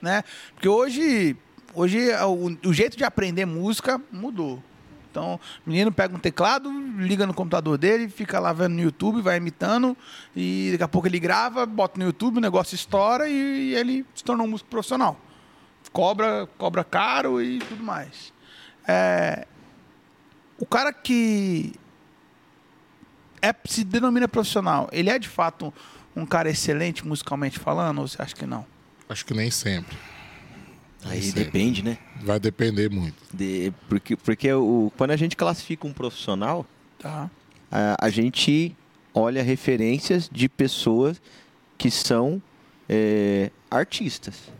[0.00, 0.22] né?
[0.54, 1.36] Porque hoje,
[1.74, 4.62] hoje o, o jeito de aprender música mudou.
[5.10, 9.22] Então, o menino pega um teclado, liga no computador dele, fica lá vendo no YouTube,
[9.22, 9.96] vai imitando,
[10.36, 14.22] e daqui a pouco ele grava, bota no YouTube, o negócio estoura e, ele se
[14.22, 15.18] tornou um músico profissional.
[15.92, 18.32] Cobra, cobra caro e tudo mais.
[18.86, 19.46] É,
[20.58, 21.72] o cara que
[23.42, 25.72] é, se denomina profissional, ele é de fato
[26.14, 28.66] um cara excelente musicalmente falando, ou você acha que não?
[29.08, 29.96] Acho que nem sempre.
[31.04, 31.96] Aí depende, né?
[32.22, 33.16] Vai depender muito.
[33.32, 36.66] De, porque porque o, quando a gente classifica um profissional,
[36.98, 37.30] tá.
[37.70, 38.76] a, a gente
[39.14, 41.20] olha referências de pessoas
[41.76, 42.42] que são
[42.88, 44.50] é, artistas.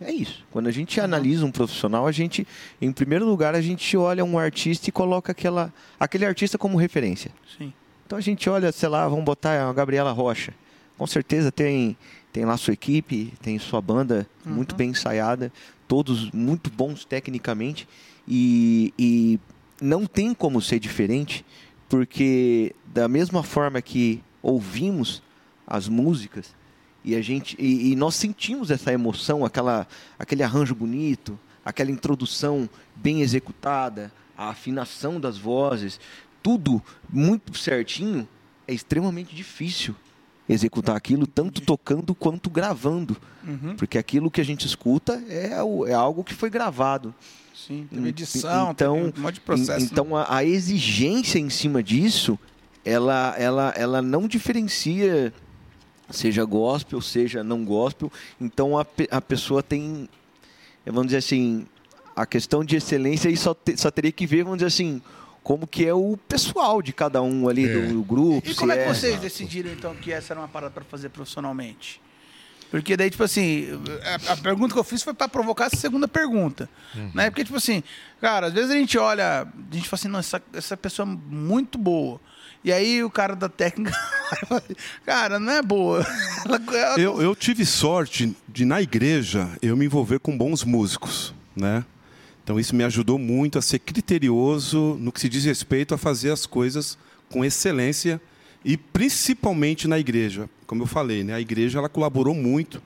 [0.00, 0.44] É isso.
[0.50, 2.46] Quando a gente analisa um profissional, a gente,
[2.80, 7.30] em primeiro lugar, a gente olha um artista e coloca aquela, aquele artista como referência.
[7.56, 7.72] Sim.
[8.12, 10.52] Então a gente olha, sei lá, vamos botar a Gabriela Rocha.
[10.98, 11.96] Com certeza tem
[12.30, 14.52] tem lá sua equipe, tem sua banda uhum.
[14.52, 15.50] muito bem ensaiada,
[15.88, 17.88] todos muito bons tecnicamente
[18.28, 19.40] e, e
[19.80, 21.42] não tem como ser diferente,
[21.88, 25.22] porque da mesma forma que ouvimos
[25.66, 26.54] as músicas
[27.02, 29.86] e a gente e, e nós sentimos essa emoção, aquela
[30.18, 35.98] aquele arranjo bonito, aquela introdução bem executada, a afinação das vozes,
[36.42, 38.28] tudo muito certinho,
[38.66, 39.94] é extremamente difícil
[40.48, 43.16] executar aquilo, tanto tocando quanto gravando.
[43.46, 43.76] Uhum.
[43.76, 45.52] Porque aquilo que a gente escuta é,
[45.88, 47.14] é algo que foi gravado.
[47.54, 49.84] Sim, tem edição, então, um monte de processo.
[49.84, 50.24] Então, né?
[50.28, 52.38] a, a, exigência em cima disso,
[52.84, 55.32] ela, ela, ela não diferencia
[56.10, 58.10] seja gospel, seja não gospel.
[58.40, 60.08] Então, a, a pessoa tem,
[60.84, 61.66] vamos dizer assim,
[62.14, 65.02] a questão de excelência aí só, te, só teria que ver, vamos dizer assim,
[65.42, 67.72] como que é o pessoal de cada um ali é.
[67.72, 68.48] do, do, grupo.
[68.48, 68.94] E como é que é...
[68.94, 72.00] vocês decidiram, então, que essa era uma parada para fazer profissionalmente?
[72.70, 73.66] Porque daí, tipo assim,
[74.02, 76.70] a, a, pergunta que eu fiz foi para provocar essa segunda pergunta.
[76.94, 77.10] Uhum.
[77.14, 77.28] Né?
[77.28, 77.82] Porque, tipo assim,
[78.18, 81.18] cara, às vezes a gente olha, a gente fala assim, não, essa, essa pessoa é
[81.28, 82.18] muito boa.
[82.64, 83.92] E aí o cara da técnica,
[85.04, 86.06] cara, não é boa.
[86.96, 91.84] eu, eu tive sorte de, na igreja, eu me envolver com bons músicos, né?
[92.42, 96.30] Então isso me ajudou muito a ser criterioso no que se diz respeito a fazer
[96.30, 96.98] as coisas
[97.30, 98.20] com excelência
[98.64, 100.48] e principalmente na igreja.
[100.66, 102.82] Como eu falei, né, a igreja ela colaborou muito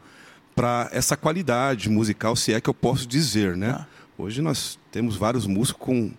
[0.55, 3.77] para essa qualidade musical, se é que eu posso dizer, né?
[3.79, 3.87] Ah.
[4.19, 6.11] Hoje nós temos vários músicos com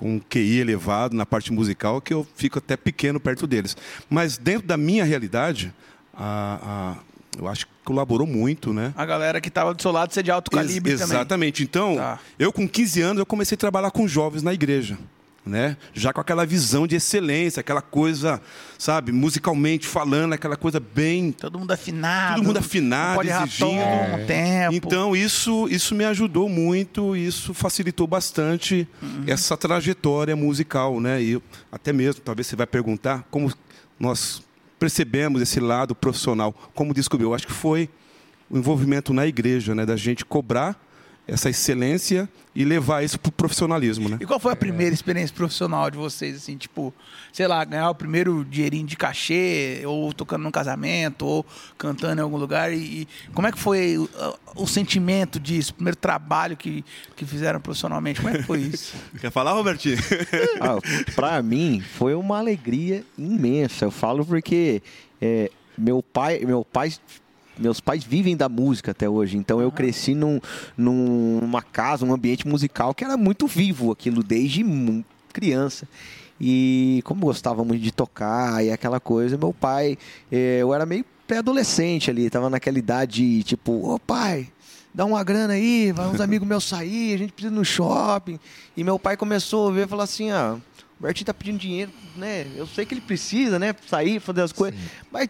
[0.00, 3.76] com QI elevado na parte musical que eu fico até pequeno perto deles.
[4.08, 5.74] Mas dentro da minha realidade,
[6.14, 8.92] a, a eu acho que colaborou muito, né?
[8.96, 11.16] A galera que estava do seu lado ser de alto calibre Ex também.
[11.16, 11.62] Exatamente.
[11.62, 12.18] Então, tá.
[12.38, 14.98] eu com 15 anos, eu comecei a trabalhar com jovens na igreja.
[15.46, 15.78] Né?
[15.94, 18.42] Já com aquela visão de excelência, aquela coisa,
[18.78, 21.32] sabe, musicalmente falando, aquela coisa bem.
[21.32, 22.36] Todo mundo afinado.
[22.36, 23.80] Todo mundo afinado, exigindo.
[23.80, 24.24] É.
[24.26, 24.74] tempo.
[24.74, 29.24] Então, isso, isso me ajudou muito, isso facilitou bastante uhum.
[29.26, 31.22] essa trajetória musical, né?
[31.22, 33.50] E até mesmo, talvez você vai perguntar, como
[33.98, 34.42] nós
[34.80, 37.34] percebemos esse lado profissional como descobriu?
[37.34, 37.90] Acho que foi
[38.48, 40.76] o envolvimento na igreja, né, da gente cobrar
[41.26, 44.18] essa excelência e levar isso para o profissionalismo, né?
[44.20, 46.92] E qual foi a primeira experiência profissional de vocês, assim, tipo,
[47.32, 51.46] sei lá, ganhar o primeiro dinheirinho de cachê, ou tocando num casamento, ou
[51.78, 54.08] cantando em algum lugar, e, e como é que foi o,
[54.56, 58.96] o, sentimento disso, o primeiro trabalho que, que fizeram profissionalmente, como é que foi isso?
[59.20, 59.98] Quer falar, Robertinho?
[60.60, 60.78] ah,
[61.14, 64.82] para mim, foi uma alegria imensa, eu falo porque
[65.22, 66.92] é, meu pai, meu pai
[67.60, 70.40] meus pais vivem da música até hoje, então eu cresci num,
[70.76, 74.64] numa casa, um ambiente musical que era muito vivo aquilo desde
[75.32, 75.86] criança.
[76.40, 79.98] E como gostava muito de tocar e aquela coisa, meu pai,
[80.32, 84.48] eh, eu era meio pré-adolescente ali, tava naquela idade tipo, ô pai,
[84.92, 88.40] dá uma grana aí, vai uns amigos meus sair, a gente precisa ir no shopping.
[88.74, 90.56] E meu pai começou a ver e falou assim, ah,
[90.98, 92.46] o Bertinho tá pedindo dinheiro, né?
[92.56, 93.74] Eu sei que ele precisa, né?
[93.86, 94.78] Sair, fazer as coisas.
[95.12, 95.28] Mas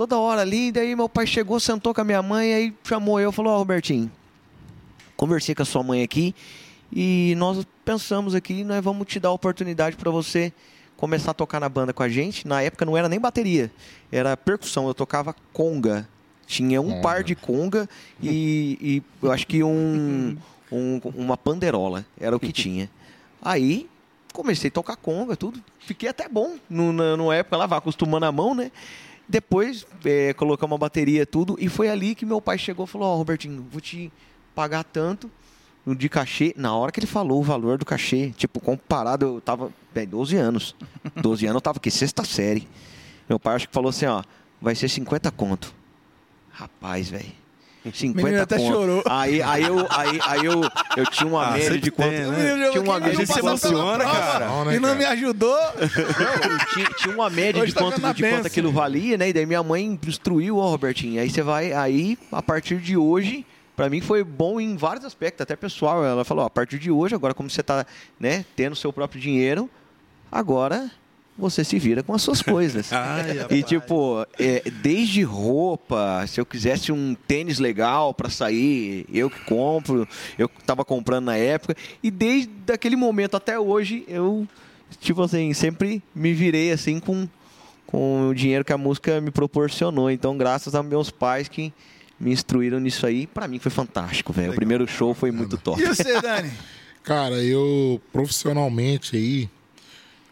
[0.00, 0.72] toda hora ali.
[0.72, 3.58] Daí meu pai chegou, sentou com a minha mãe, aí chamou eu, falou: Ó, oh,
[3.58, 4.10] Robertinho,
[5.14, 6.34] conversei com a sua mãe aqui
[6.90, 10.54] e nós pensamos aqui, nós vamos te dar a oportunidade para você
[10.96, 12.48] começar a tocar na banda com a gente.
[12.48, 13.70] Na época não era nem bateria,
[14.10, 14.88] era percussão.
[14.88, 16.08] Eu tocava conga.
[16.46, 17.88] Tinha um par de conga
[18.20, 20.36] e, e eu acho que um,
[20.72, 22.90] um, uma panderola era o que tinha.
[23.42, 23.86] Aí
[24.32, 25.62] comecei a tocar conga, tudo.
[25.78, 28.72] Fiquei até bom no, na, no época lá, vai acostumando a mão, né?
[29.30, 33.06] Depois, é, colocamos uma bateria tudo, e foi ali que meu pai chegou e falou,
[33.06, 34.10] ó, oh, Robertinho, vou te
[34.56, 35.30] pagar tanto
[35.86, 36.52] de cachê.
[36.56, 40.36] Na hora que ele falou o valor do cachê, tipo, comparado, eu tava, bem, 12
[40.36, 40.74] anos.
[41.14, 42.66] 12 anos eu tava aqui, sexta série.
[43.28, 44.24] Meu pai acho que falou assim, ó,
[44.60, 45.72] vai ser 50 conto.
[46.50, 47.32] Rapaz, velho.
[47.92, 48.72] 50 até conto.
[48.72, 49.02] chorou.
[49.06, 50.60] Aí, aí, eu, aí, aí eu,
[50.96, 52.10] eu tinha uma ah, média de quanto.
[52.10, 52.70] Né?
[52.70, 53.58] Tinha uma média de quanto.
[53.58, 54.46] Funciona, cara.
[54.46, 55.58] Não, né, e não me ajudou.
[55.58, 59.30] Não, tinha, tinha, uma média Hoje de, tá quanto, de quanto aquilo valia, né?
[59.30, 61.20] E daí minha mãe instruiu, ó, Robertinho.
[61.20, 63.46] Aí você vai, aí, a partir de hoje.
[63.76, 66.04] Pra mim foi bom em vários aspectos, até pessoal.
[66.04, 67.86] Ela falou: ó, a partir de hoje, agora como você tá
[68.18, 69.70] né, tendo seu próprio dinheiro,
[70.30, 70.90] agora
[71.40, 72.92] você se vira com as suas coisas.
[72.94, 79.28] Ai, e tipo, é, desde roupa, se eu quisesse um tênis legal para sair, eu
[79.28, 80.06] que compro,
[80.38, 84.46] eu estava comprando na época, e desde aquele momento até hoje, eu
[85.00, 87.28] tipo assim, sempre me virei assim com
[87.90, 90.10] com o dinheiro que a música me proporcionou.
[90.10, 91.72] Então, graças a meus pais que
[92.20, 94.52] me instruíram nisso aí, para mim foi fantástico, velho.
[94.52, 95.82] O primeiro show foi muito top.
[95.82, 96.52] E você, Dani?
[97.02, 99.48] Cara, eu profissionalmente aí,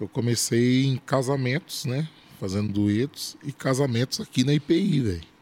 [0.01, 2.09] eu comecei em casamentos, né?
[2.39, 5.39] Fazendo duetos e casamentos aqui na IPI, velho.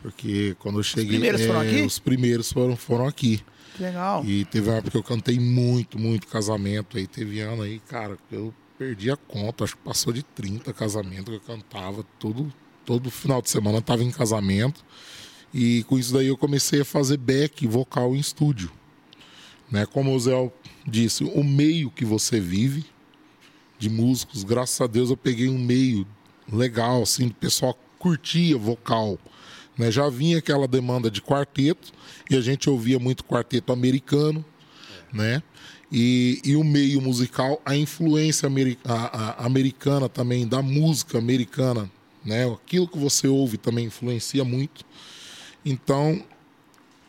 [0.00, 1.16] Porque quando eu cheguei.
[1.16, 1.82] Os primeiros é, foram aqui?
[1.82, 3.42] Os primeiros foram, foram aqui.
[3.76, 4.24] Que legal.
[4.24, 6.96] E teve uma época que eu cantei muito, muito casamento.
[6.96, 9.64] Aí teve ano aí, cara, eu perdi a conta.
[9.64, 12.04] Acho que passou de 30 casamentos que eu cantava.
[12.18, 12.52] Todo,
[12.84, 14.84] todo final de semana eu tava em casamento.
[15.52, 18.70] E com isso daí eu comecei a fazer back vocal em estúdio.
[19.70, 19.84] Né?
[19.84, 20.32] Como o Zé
[20.86, 22.84] disse, o meio que você vive
[23.80, 24.44] de músicos.
[24.44, 26.06] Graças a Deus eu peguei um meio
[26.52, 29.18] legal, assim, o pessoal curtia vocal.
[29.76, 29.90] Né?
[29.90, 31.92] Já vinha aquela demanda de quarteto,
[32.28, 34.44] e a gente ouvia muito quarteto americano,
[35.12, 35.16] é.
[35.16, 35.42] né?
[35.92, 38.48] E, e o meio musical, a influência
[38.84, 41.90] a, a, americana também, da música americana,
[42.24, 42.48] né?
[42.48, 44.84] Aquilo que você ouve também influencia muito.
[45.64, 46.22] Então,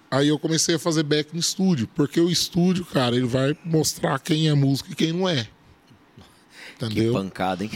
[0.10, 4.17] aí eu comecei a fazer back no estúdio, porque o estúdio, cara, ele vai mostrar
[4.19, 5.47] quem é músico e quem não é.
[6.85, 7.13] Entendeu?
[7.13, 7.71] Que pancada, hein?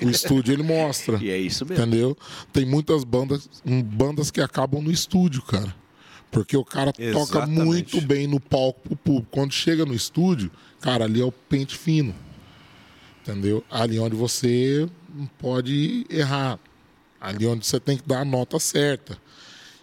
[0.00, 1.18] O estúdio ele mostra.
[1.22, 1.82] e é isso mesmo.
[1.82, 2.16] Entendeu?
[2.52, 5.74] Tem muitas bandas, bandas que acabam no estúdio, cara.
[6.30, 7.30] Porque o cara Exatamente.
[7.30, 9.28] toca muito bem no palco pro público.
[9.30, 12.14] Quando chega no estúdio, cara, ali é o pente fino.
[13.22, 13.64] Entendeu?
[13.70, 16.58] Ali onde você não pode errar.
[17.20, 19.16] Ali onde você tem que dar a nota certa.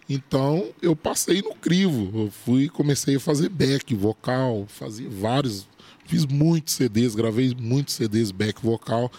[0.10, 2.26] Então, eu passei no crivo.
[2.26, 5.66] Eu fui, comecei a fazer back, vocal, fazia vários
[6.12, 9.10] Fiz muitos CDs, gravei muitos CDs back vocal.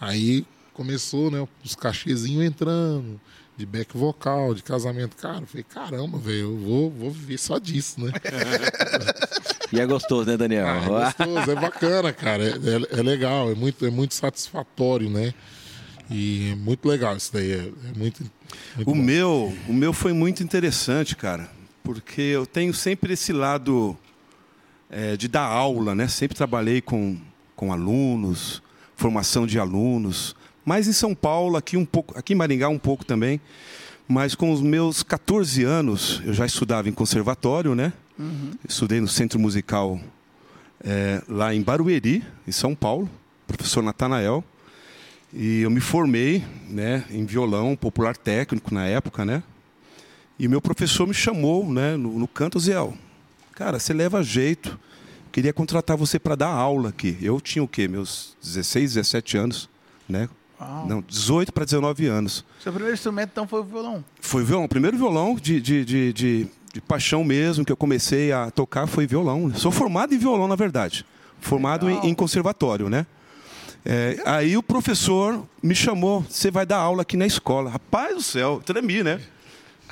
[0.00, 3.20] Aí começou, né, os cachezinhos entrando,
[3.56, 5.16] de back vocal, de casamento.
[5.16, 8.12] Cara, eu falei, caramba, velho, eu vou, vou viver só disso, né?
[9.72, 10.68] e é gostoso, né, Daniel?
[10.68, 12.44] Ah, é gostoso, é bacana, cara.
[12.44, 15.34] É, é, é, legal, é muito, é muito satisfatório, né?
[16.08, 17.50] E é muito legal isso daí.
[17.50, 18.22] É, é muito,
[18.76, 21.50] muito o meu O meu foi muito interessante, cara.
[21.82, 23.98] Porque eu tenho sempre esse lado
[24.90, 26.08] é, de dar aula, né?
[26.08, 27.16] Sempre trabalhei com,
[27.54, 28.62] com alunos,
[28.96, 33.04] formação de alunos, mas em São Paulo, aqui um pouco, aqui em Maringá um pouco
[33.04, 33.40] também.
[34.08, 37.92] Mas com os meus 14 anos, eu já estudava em conservatório, né?
[38.18, 38.52] Uhum.
[38.68, 40.00] Estudei no Centro Musical
[40.82, 43.10] é, lá em Barueri, em São Paulo,
[43.46, 44.44] professor Natanael.
[45.32, 49.42] E eu me formei né, em violão popular técnico na época, né?
[50.38, 52.96] E meu professor me chamou né, no, no canto, Zéu,
[53.56, 54.78] cara, você leva jeito.
[55.32, 57.18] Queria contratar você para dar aula aqui.
[57.20, 57.88] Eu tinha o quê?
[57.88, 59.68] Meus 16, 17 anos,
[60.08, 60.28] né?
[60.60, 60.86] Uau.
[60.86, 62.44] Não, 18 para 19 anos.
[62.62, 64.04] Seu primeiro instrumento, então, foi o violão.
[64.20, 64.64] Foi o violão.
[64.64, 68.86] O primeiro violão de, de, de, de, de paixão mesmo que eu comecei a tocar
[68.86, 69.52] foi violão.
[69.54, 71.04] Sou formado em violão, na verdade.
[71.40, 73.06] Formado em, em conservatório, né?
[73.84, 77.70] É, aí o professor me chamou, você vai dar aula aqui na escola.
[77.70, 79.20] Rapaz do céu, tremi, né?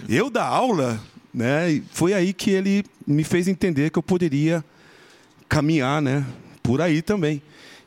[0.09, 1.01] Eu dar aula,
[1.35, 1.73] né?
[1.73, 4.65] E foi aí que ele me fez entender que eu poderia
[5.49, 6.25] caminhar, né?
[6.63, 7.43] Por aí também.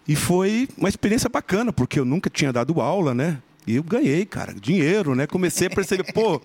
[0.08, 3.40] E foi uma experiência bacana, porque eu nunca tinha dado aula, né?
[3.66, 5.28] E eu ganhei, cara, dinheiro, né?
[5.28, 6.42] Comecei a perceber, pô,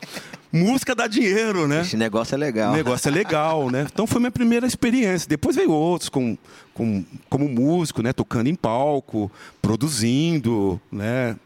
[0.52, 1.82] música dá dinheiro, né?
[1.82, 2.72] Esse negócio é legal.
[2.72, 3.86] O negócio é legal, né?
[3.92, 5.28] Então foi minha primeira experiência.
[5.28, 6.36] Depois veio outros com,
[6.74, 8.12] com, como músico, né?
[8.12, 11.36] Tocando em palco, produzindo, né?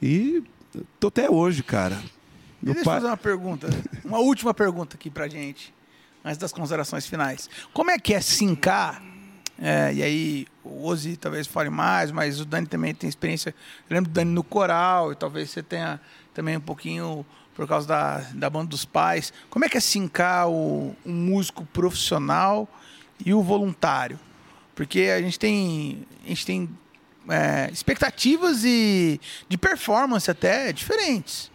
[0.00, 0.42] E
[0.98, 2.00] tô até hoje, cara.
[2.62, 3.68] Meu deixa eu pai- fazer uma pergunta.
[4.04, 5.72] Uma última pergunta aqui pra gente,
[6.24, 7.48] antes das considerações finais.
[7.72, 9.02] Como é que é sincar?
[9.58, 13.54] é, e aí, o Ozzy talvez fale mais, mas o Dani também tem experiência.
[13.88, 15.98] Eu lembro do Dani no coral, e talvez você tenha
[16.34, 19.32] também um pouquinho por causa da, da banda dos pais.
[19.48, 22.68] Como é que é sincar o, o músico profissional
[23.24, 24.20] e o voluntário?
[24.74, 26.68] Porque a gente tem, a gente tem
[27.30, 31.50] é, expectativas e de performance até diferentes.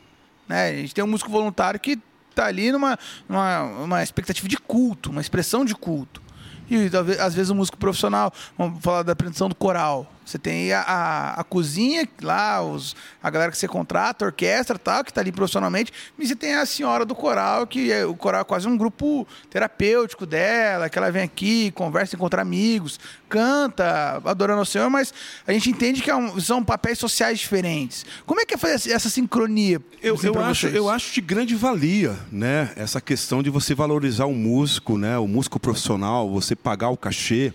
[0.51, 0.67] Né?
[0.67, 1.97] A gente tem um músico voluntário que
[2.29, 6.21] está ali numa, numa uma expectativa de culto, uma expressão de culto.
[6.69, 10.11] E às vezes o músico profissional, vamos falar da apresentação do coral.
[10.25, 14.77] Você tem a, a, a cozinha, lá, os, a galera que você contrata, a orquestra
[14.77, 18.15] tal, que está ali profissionalmente, e você tem a senhora do coral, que é, o
[18.15, 24.21] coral é quase um grupo terapêutico dela, que ela vem aqui, conversa, encontra amigos, canta,
[24.23, 25.13] adorando o Senhor, mas
[25.47, 28.05] a gente entende que é um- são papéis sociais diferentes.
[28.25, 29.81] Como é que é fazer essa sincronia?
[30.01, 30.75] Eu, assim, eu, acho, vocês?
[30.75, 32.71] eu acho de grande valia, né?
[32.75, 35.17] Essa questão de você valorizar o músico, né?
[35.17, 37.53] O músico profissional, você pagar o cachê.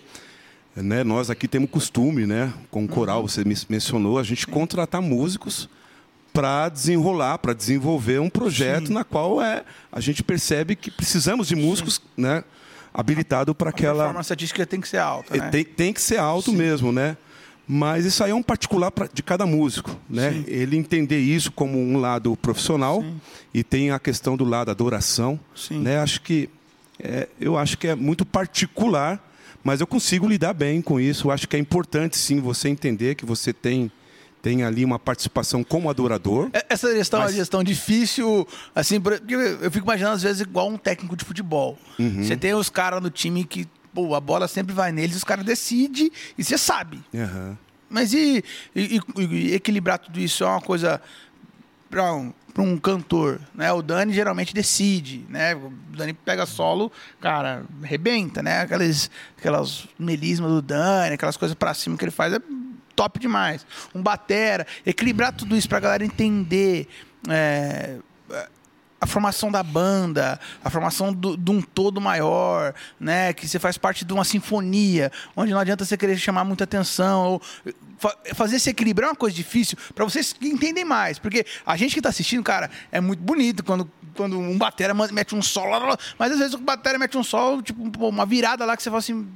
[0.76, 1.02] Né?
[1.02, 2.52] Nós aqui temos costume, né?
[2.70, 5.68] Com o coral, você me- mencionou, a gente contratar músicos
[6.32, 8.92] para desenrolar, para desenvolver um projeto Sim.
[8.92, 12.44] na qual é, a gente percebe que precisamos de músicos, né?
[12.92, 15.48] Habilitado para A aquela performance artística tem que ser alta, é, né?
[15.50, 17.16] Tem, tem que ser alto mesmo, né?
[17.66, 20.30] Mas isso aí é um particular pra- de cada músico, né?
[20.32, 20.44] Sim.
[20.46, 23.02] Ele entender isso como um lado profissional
[23.52, 25.80] e tem a questão do lado adoração, Sim.
[25.80, 25.98] né?
[25.98, 26.48] Acho que
[26.98, 29.20] é, eu acho que é muito particular,
[29.66, 31.26] mas eu consigo lidar bem com isso.
[31.26, 33.90] Eu acho que é importante sim você entender que você tem
[34.42, 36.48] tem ali uma participação como adorador.
[36.52, 39.02] É- Essa gestão é Mas- uma gestão difícil, assim,
[39.60, 41.76] eu fico imaginando às vezes igual um técnico de futebol.
[41.98, 42.22] Uhum.
[42.22, 45.44] Você tem os caras no time que, pô, a bola sempre vai neles, os caras
[45.44, 47.00] decidem e você sabe.
[47.12, 47.58] Aham.
[47.90, 51.00] Mas e, e- e- e equilibrar tudo isso é uma coisa
[51.90, 53.70] para um, pra um cantor, né?
[53.70, 55.54] O Dani geralmente decide, né?
[55.54, 56.90] O Dani pega solo,
[57.20, 58.62] cara, arrebenta, né?
[58.62, 62.38] Aquelas, aquelas melismas do Dani, aquelas coisas pra cima que ele faz é
[62.94, 63.66] top demais.
[63.94, 66.88] Um batera, equilibrar tudo isso pra galera entender
[67.28, 67.98] é,
[68.98, 73.34] a formação da banda, a formação de um todo maior, né?
[73.34, 77.32] Que você faz parte de uma sinfonia, onde não adianta você querer chamar muita atenção.
[77.32, 77.42] Ou
[78.34, 81.18] fazer esse equilíbrio é uma coisa difícil para vocês que entendem mais.
[81.18, 85.34] Porque a gente que está assistindo, cara, é muito bonito quando, quando um batera mete
[85.34, 85.40] um
[85.86, 85.98] lá.
[86.18, 88.98] mas às vezes o batera mete um solo, tipo, uma virada lá que você fala
[88.98, 89.26] assim.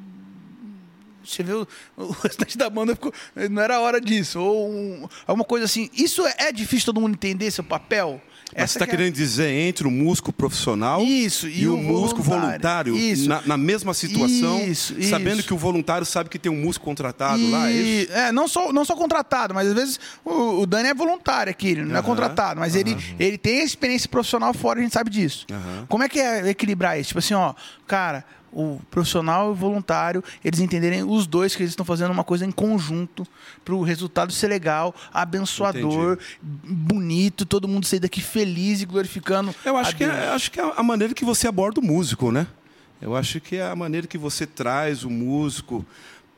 [1.25, 3.13] Você o, o restante da banda ficou,
[3.51, 4.41] não era hora disso.
[4.41, 5.91] Ou um- alguma coisa assim.
[5.93, 8.21] Isso é, é difícil todo mundo entender seu papel?
[8.57, 12.21] Mas você está que é- querendo dizer entre o músico profissional Isso, e, o, músico
[12.23, 13.29] voluntário, Isso.
[13.29, 15.49] Na, na mesma situação, Isso, sabendo isso.
[15.49, 17.73] que o voluntário sabe que tem um músico contratado lá, é?
[17.75, 21.51] E- é, não só, não só contratado, mas às vezes o, o Dani é voluntário
[21.51, 24.93] aqui, ele não é contratado, mas ele, ele tem a experiência profissional fora, a gente
[24.93, 25.47] sabe disso.
[25.89, 27.09] Como é que é equilibrar isso?
[27.09, 27.55] Tipo assim, ó,
[27.87, 32.25] cara, o profissional e o voluntário, eles entenderem os dois que eles estão fazendo uma
[32.25, 33.27] coisa em conjunto
[33.65, 39.55] para o resultado ser legal, abençoador, bonito, todo mundo sair daqui feliz e glorificando.
[39.65, 42.47] Eu acho que, é, acho que é a maneira que você aborda o músico, né?
[43.01, 45.85] Eu acho que é a maneira que você traz o músico,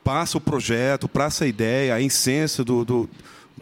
[0.03, 3.09] passa o projeto, passa a ideia, a essência do, do,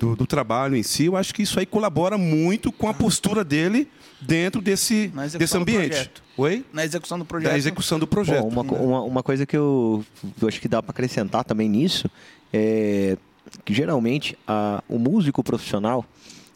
[0.01, 1.05] do, do trabalho em si.
[1.05, 3.87] Eu acho que isso aí colabora muito com a postura dele
[4.19, 6.11] dentro desse, Na desse ambiente.
[6.37, 6.65] Oi?
[6.73, 7.51] na execução do projeto.
[7.51, 8.41] Da execução do projeto.
[8.43, 10.03] Bom, uma, co- uma, uma coisa que eu,
[10.41, 12.09] eu acho que dá para acrescentar também nisso
[12.51, 13.15] é
[13.65, 16.03] que geralmente a, o músico profissional,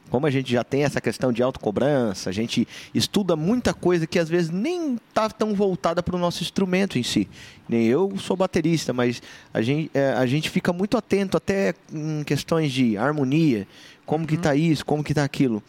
[0.10, 4.20] como a gente já tem essa questão de autocobrança, a gente estuda muita coisa que
[4.20, 7.28] às vezes nem está tão voltada para o nosso instrumento em si.
[7.68, 9.22] Nem eu sou baterista, mas
[9.54, 13.68] a gente, é, a gente fica muito atento até em questões de harmonia.
[14.06, 14.86] Como que tá isso?
[14.86, 15.62] Como que tá aquilo?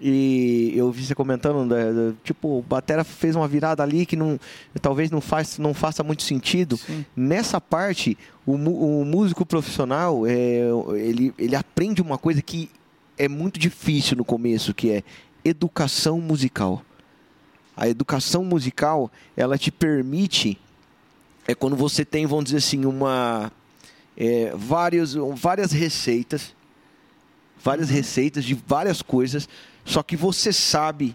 [0.00, 4.16] E eu vi você comentando, da- da- tipo, o Batera fez uma virada ali que
[4.16, 4.40] não,
[4.80, 6.78] talvez não, faz, não faça muito sentido.
[6.78, 7.04] Sim.
[7.14, 8.16] Nessa parte,
[8.46, 10.62] o, o músico profissional, é,
[10.96, 12.70] ele, ele aprende uma coisa que
[13.20, 15.02] é muito difícil no começo, que é
[15.44, 16.82] educação musical.
[17.76, 20.58] A educação musical, ela te permite,
[21.46, 23.52] é quando você tem, vamos dizer assim, uma,
[24.16, 26.54] é, vários, várias receitas,
[27.62, 29.46] várias receitas de várias coisas,
[29.84, 31.14] só que você sabe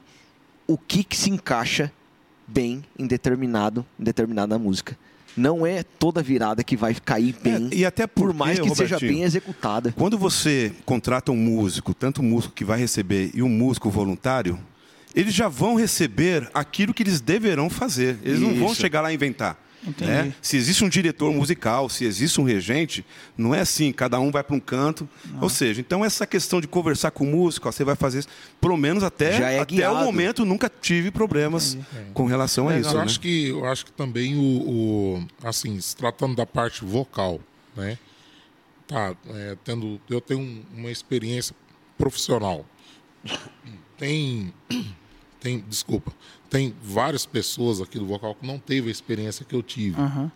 [0.68, 1.92] o que, que se encaixa
[2.46, 4.96] bem em determinado, em determinada música.
[5.36, 8.76] Não é toda virada que vai cair bem, É, e até por porque, mais que
[8.76, 9.92] seja bem executada.
[9.92, 14.58] Quando você contrata um músico, tanto um músico que vai receber e um músico voluntário,
[15.14, 18.18] eles já vão receber aquilo que eles deverão fazer.
[18.24, 18.82] Eles não vão Isso.
[18.82, 19.58] chegar lá e inventar.
[19.88, 20.10] Entendi.
[20.10, 20.34] né?
[20.42, 23.06] Se existe um diretor musical, se existe um regente,
[23.38, 25.08] não é assim, cada um vai para um canto.
[25.42, 28.28] Ou seja, então essa questão de conversar com o músico, ó, você vai fazer isso,
[28.60, 29.96] pelo menos até, Já é até guiado.
[29.96, 31.78] o momento nunca tive problemas
[32.14, 32.96] com relação a Mas isso.
[32.96, 33.04] eu né?
[33.06, 34.42] acho que eu acho que também o,
[35.22, 37.40] o- assim se tratando da parte vocal,
[37.76, 37.98] né?
[38.88, 41.56] Tá, é, tendo eu tenho um- uma experiência
[41.98, 42.66] profissional.
[43.98, 44.54] Tem
[45.46, 46.12] tem desculpa,
[46.50, 50.02] tem várias pessoas aqui do vocal que não teve a experiência que eu tive.
[50.02, 50.32] Aham.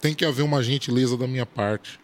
[0.00, 1.98] Tem que haver uma gentileza da minha parte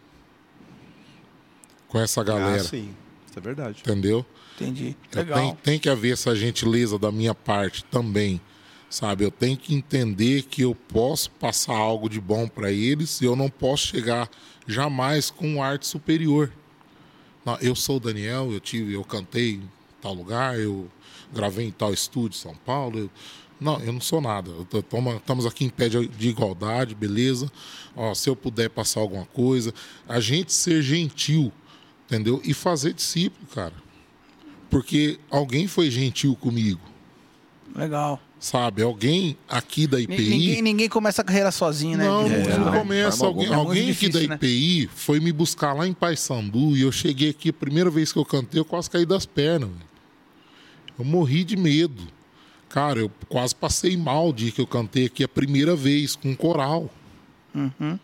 [1.87, 2.93] com essa galera, Ah, sim,
[3.29, 3.79] isso é verdade.
[3.81, 4.27] entendeu?
[4.57, 4.97] Entendi.
[5.13, 5.39] Eu Legal.
[5.39, 8.41] tenho- tem que haver essa gentileza da minha parte também,
[8.91, 9.23] sabe?
[9.25, 13.37] Eu tenho que entender que eu posso passar algo de bom para eles e eu
[13.37, 14.29] não posso chegar
[14.67, 16.51] jamais com arte superior.
[17.45, 19.61] Não, eu sou o Daniel, eu tive, eu cantei
[20.03, 20.89] tal lugar, eu
[21.33, 22.99] gravei em tal estúdio São Paulo.
[22.99, 23.11] eu-
[23.61, 24.51] não, eu não sou nada.
[24.51, 27.51] Eu tô- toma- Estamos aqui em pé de, de igualdade, beleza?
[27.97, 29.73] Ó, se eu puder passar alguma coisa,
[30.09, 31.53] a gente ser gentil,
[32.07, 32.41] entendeu?
[32.45, 33.75] E fazer discípulo, cara
[34.69, 36.81] porque alguém foi gentil comigo,
[37.77, 38.19] Legal.
[38.41, 38.83] sabe?
[38.83, 40.29] Alguém aqui da IPI.
[40.31, 42.07] Ninguém, ninguém começa a carreira sozinho, né?
[42.07, 42.79] Não, de- não, né?
[42.79, 43.27] começa.
[43.27, 43.49] Alguém.
[43.51, 44.35] É alguém aqui difícil, da né?
[44.37, 48.19] IPI foi me buscar lá em Paysandu e eu cheguei aqui, a primeira vez que
[48.19, 49.69] eu cantei, eu quase caí das pernas.
[49.69, 49.92] velho.
[50.99, 52.03] Eu morri de medo.
[52.69, 56.35] Cara, eu quase passei mal o dia que eu cantei aqui a primeira vez, com
[56.35, 56.91] coral.
[57.55, 57.99] Uhum.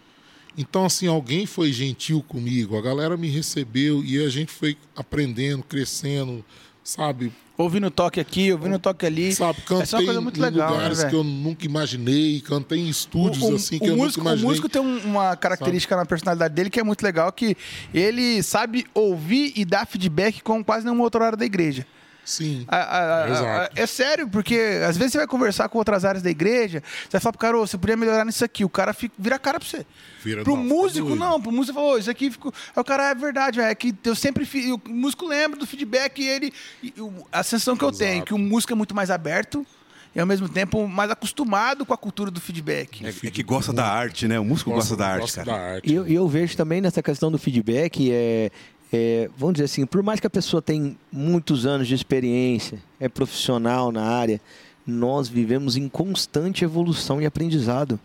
[0.56, 5.62] Então, assim, alguém foi gentil comigo, a galera me recebeu e a gente foi aprendendo,
[5.62, 6.44] crescendo,
[6.82, 7.32] sabe?
[7.56, 9.32] Ouvindo toque aqui, ouvindo toque ali.
[9.32, 11.10] Sabe, é cantei muito em legal, né, lugares velho?
[11.10, 14.30] que eu nunca imaginei, cantei em estúdios o, o- assim que o eu músico, nunca
[14.30, 14.48] o imaginei.
[14.50, 17.56] músico tem um- uma característica na personalidade dele que é muito legal, que
[17.94, 21.86] ele sabe ouvir e dar feedback como quase nenhuma outra área da igreja.
[22.28, 22.64] Sim.
[22.68, 23.80] A- a- a- Exato.
[23.80, 24.54] é sério, porque
[24.86, 27.56] às vezes você vai conversar com outras áreas da igreja, você vai falar pro cara,
[27.58, 28.64] "Ô, você podia melhorar nisso aqui.
[28.64, 29.86] O cara fica, vira a cara pra você.
[30.22, 31.18] Vira- pro não, músico, doido.
[31.18, 31.40] não.
[31.40, 32.52] Pro músico, falou, isso aqui ficou.
[32.76, 34.66] Aí o cara, é verdade, é que eu sempre fiz.
[34.70, 36.52] O músico lembra do feedback e ele.
[36.82, 38.04] e o- a sensação que eu Exato.
[38.04, 39.66] tenho, que o músico é muito mais aberto
[40.14, 43.06] e ao mesmo tempo mais acostumado com a cultura do feedback.
[43.06, 44.38] É, é que gosta da arte, né?
[44.38, 45.56] O músico gosta, da arte, gosta cara.
[45.58, 45.90] da arte.
[45.90, 48.50] E eu, e eu vejo também nessa questão do feedback, é,
[48.92, 53.08] é, vamos dizer assim, por mais que a pessoa tenha muitos anos de experiência, é
[53.08, 54.40] profissional na área,
[54.86, 58.00] nós vivemos em constante evolução e aprendizado.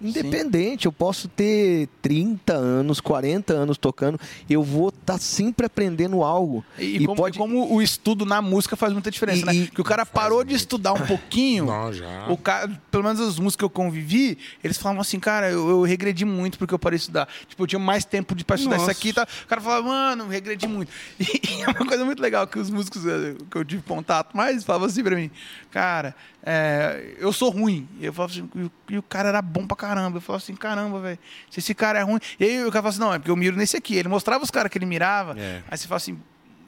[0.00, 6.64] Independente, eu posso ter 30 anos, 40 anos tocando, eu vou estar sempre aprendendo algo.
[6.78, 9.54] E, E como, pode- e como o estudo na música faz muita diferença, E- né?
[9.54, 11.66] e- Que o cara parou de estudar um pouquinho.
[11.66, 12.26] Não, já.
[12.28, 15.82] O cara, pelo menos os músicos que eu convivi, eles falavam assim, cara, eu, eu
[15.82, 17.28] regredi muito porque eu parei de estudar.
[17.48, 18.90] Tipo, eu tinha mais tempo de, pra estudar Nossa.
[18.90, 19.24] isso aqui e tal.
[19.44, 20.90] O cara falava, mano, regredi muito.
[21.50, 24.62] E, é uma coisa muito legal que os músicos eh, que eu tive contato mais
[24.64, 25.30] falavam assim pra mim,
[25.70, 26.14] cara,
[26.44, 27.88] é, eu sou ruim.
[28.00, 30.18] E eu falava assim, e o- e o cara era bom pra caramba.
[30.18, 31.18] Eu falava assim, caramba, velho,
[31.50, 32.18] se esse cara é ruim.
[32.38, 33.94] E aí o cara falava assim, não, é porque eu miro nesse aqui.
[33.96, 35.38] Ele mostrava os caras que ele mirava.
[35.38, 35.62] É.
[35.70, 36.18] Aí você fala assim.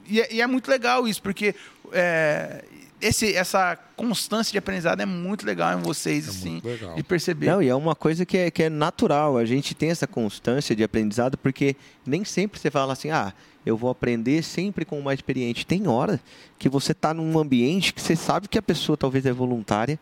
[0.07, 1.55] E é, e é muito legal isso, porque
[1.93, 2.63] é,
[2.99, 6.95] esse, essa constância de aprendizado é muito legal em vocês, É assim, legal.
[6.95, 7.45] de perceber.
[7.47, 9.37] Não, e é uma coisa que é, que é natural.
[9.37, 13.33] A gente tem essa constância de aprendizado, porque nem sempre você fala assim, ah,
[13.65, 15.65] eu vou aprender sempre com o mais experiente.
[15.65, 16.19] Tem hora
[16.57, 19.99] que você está num ambiente que você sabe que a pessoa talvez é voluntária,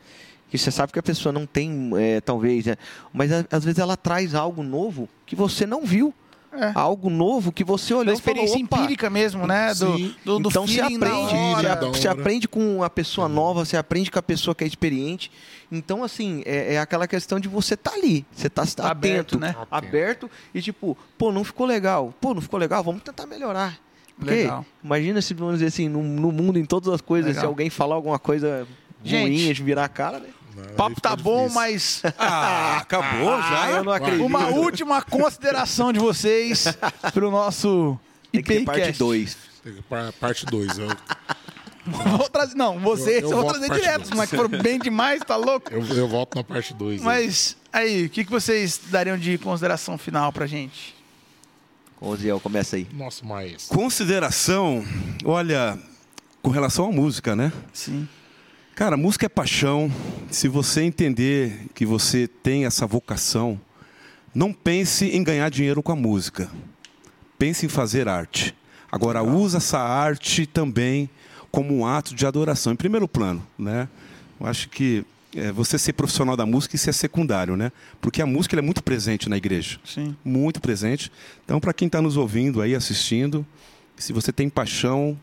[0.50, 2.78] que você sabe que a pessoa não tem, é, talvez, é,
[3.14, 6.14] mas às vezes ela traz algo novo que você não viu.
[6.54, 6.72] É.
[6.76, 9.74] Algo novo que você olhou e experiência falou, "Opa, empírica mesmo, né?
[9.74, 14.20] Do, do, do então você aprende, você, aprende com a pessoa nova, você aprende com
[14.20, 15.32] a pessoa que é experiente.
[15.72, 19.56] Então, assim, é, é aquela questão de você estar ali, você tá atento, Aberto, né?
[19.72, 23.80] Aberto e tipo, pô, não ficou legal, pô, não ficou legal, vamos tentar melhorar.
[24.18, 24.64] Porque, Legal.
[24.84, 27.42] imagina se, vamos dizer assim, no, no mundo, em todas as coisas, Legal.
[27.42, 28.68] se alguém falar alguma coisa
[29.04, 30.28] Gente, ruim, de virar a cara, né?
[30.56, 31.62] O papo tá bom, difícil.
[31.62, 33.70] mas Ah, acabou Ah, já?
[33.72, 34.26] eu não acredito.
[34.26, 36.66] uma última consideração de vocês
[37.14, 37.98] pro nosso
[38.32, 39.00] Tem que ter parte IPcast.
[39.00, 39.38] 2.
[39.64, 40.78] Tem que par- Parte 2.
[40.78, 40.88] Eu,
[41.86, 44.10] Vou trazer, não, vocês Eu- eu eu vou trazer direto, dois.
[44.18, 45.74] mas que foram bem demais, tá louco?
[45.74, 47.02] eu, eu volto na parte 2.
[47.02, 50.96] Mas aí, o que, que vocês dariam de consideração final pra gente?
[52.00, 52.88] Oziel, começa aí.
[52.94, 53.76] Nosso maestro.
[53.78, 54.84] Consideração,
[55.24, 55.78] olha,
[56.42, 57.52] com relação à música, né?
[57.74, 58.08] Sim.
[58.82, 59.92] Cara, música é paixão.
[60.32, 63.62] Se você entender que você tem essa vocação,
[64.34, 66.50] não pense em ganhar dinheiro com a música.
[67.38, 68.56] Pense em fazer arte.
[68.92, 71.08] Agora, usa essa arte também
[71.52, 73.88] como um ato de adoração, em primeiro plano, né?
[74.40, 75.06] Eu acho que
[75.36, 77.72] é, você ser profissional da música, isso é secundário, né?
[78.02, 80.16] Porque a música é muito presente na igreja Sim.
[80.26, 81.12] muito presente.
[81.46, 83.46] Então, para quem está nos ouvindo aí, assistindo,
[83.96, 85.16] se você tem paixão,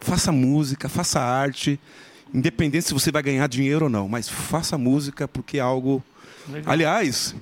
[0.00, 1.78] faça música, faça arte,
[2.32, 6.02] independente se você vai ganhar dinheiro ou não, mas faça música porque é algo.
[6.48, 6.72] Legal.
[6.72, 7.34] Aliás,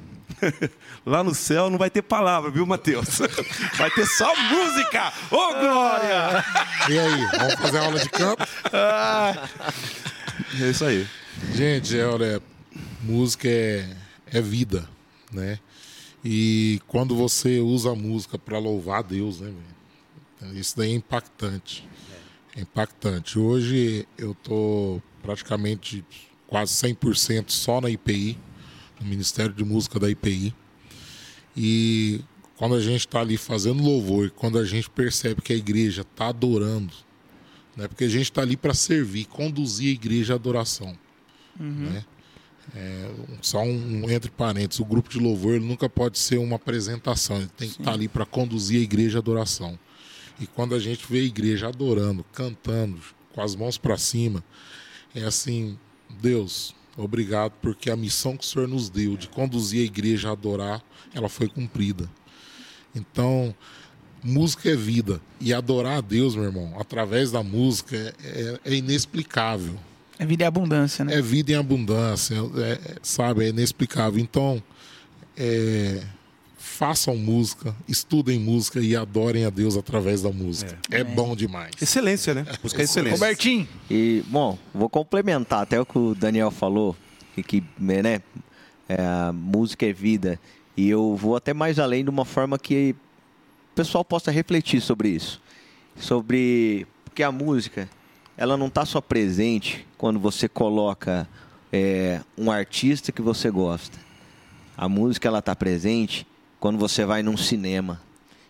[1.05, 3.19] lá no céu não vai ter palavra, viu, Matheus?
[3.77, 5.13] Vai ter só música!
[5.31, 6.45] Ô, Glória!
[6.89, 8.43] E aí, vamos fazer aula de canto?
[10.61, 11.07] É isso aí.
[11.55, 12.43] Gente, é, olha,
[13.03, 13.89] música é,
[14.27, 14.89] é vida,
[15.33, 15.59] né?
[16.25, 19.53] E quando você usa a música para louvar a Deus, né?
[20.55, 21.89] Isso daí é impactante.
[22.61, 23.39] Impactante.
[23.39, 26.05] Hoje eu tô praticamente
[26.47, 28.39] quase 100% só na IPI,
[29.01, 30.55] no Ministério de Música da IPI.
[31.57, 32.21] E
[32.57, 36.03] quando a gente está ali fazendo louvor, e quando a gente percebe que a igreja
[36.03, 36.93] está adorando,
[37.77, 37.89] né?
[37.89, 40.97] Porque a gente está ali para servir, conduzir a igreja à adoração.
[41.91, 42.05] Né?
[42.75, 47.39] É, só um, um entre parênteses, o grupo de louvor nunca pode ser uma apresentação,
[47.39, 49.79] ele tem que estar ali para conduzir a igreja à adoração.
[50.41, 52.99] E quando a gente vê a igreja adorando, cantando,
[53.35, 54.43] com as mãos para cima,
[55.15, 55.79] é assim,
[56.21, 60.33] Deus, obrigado porque a missão que o Senhor nos deu de conduzir a igreja a
[60.33, 60.83] adorar,
[61.15, 62.09] ela foi cumprida.
[62.95, 63.55] Então,
[64.23, 65.21] música é vida.
[65.41, 69.79] E adorar a Deus, meu irmão, através da música, é, é- é inexplicável.
[70.19, 71.15] É vida e abundância, né?
[71.15, 73.45] É vida em abundância, é- é- sabe?
[73.45, 74.21] É inexplicável.
[74.21, 74.63] Então,
[75.37, 76.03] é,
[76.61, 80.79] façam música, estudem música e adorem a Deus através da música.
[80.91, 81.71] É, bom demais.
[81.81, 82.45] Excelência, né?
[82.63, 83.19] Música é excelência.
[83.19, 86.95] Robertinho, E, bom, vou complementar até o que o Daniel falou,
[87.35, 88.21] que, que né,
[88.87, 90.39] é, a música é vida.
[90.77, 92.95] E eu vou até mais além de uma forma que
[93.73, 95.41] o pessoal possa refletir sobre isso.
[95.97, 96.87] Sobre.
[97.07, 97.89] Porque a música,
[98.37, 101.27] ela não está só presente quando você coloca
[101.73, 103.99] é, um artista que você gosta.
[104.77, 106.27] A música, ela está presente
[106.61, 108.01] quando você vai num cinema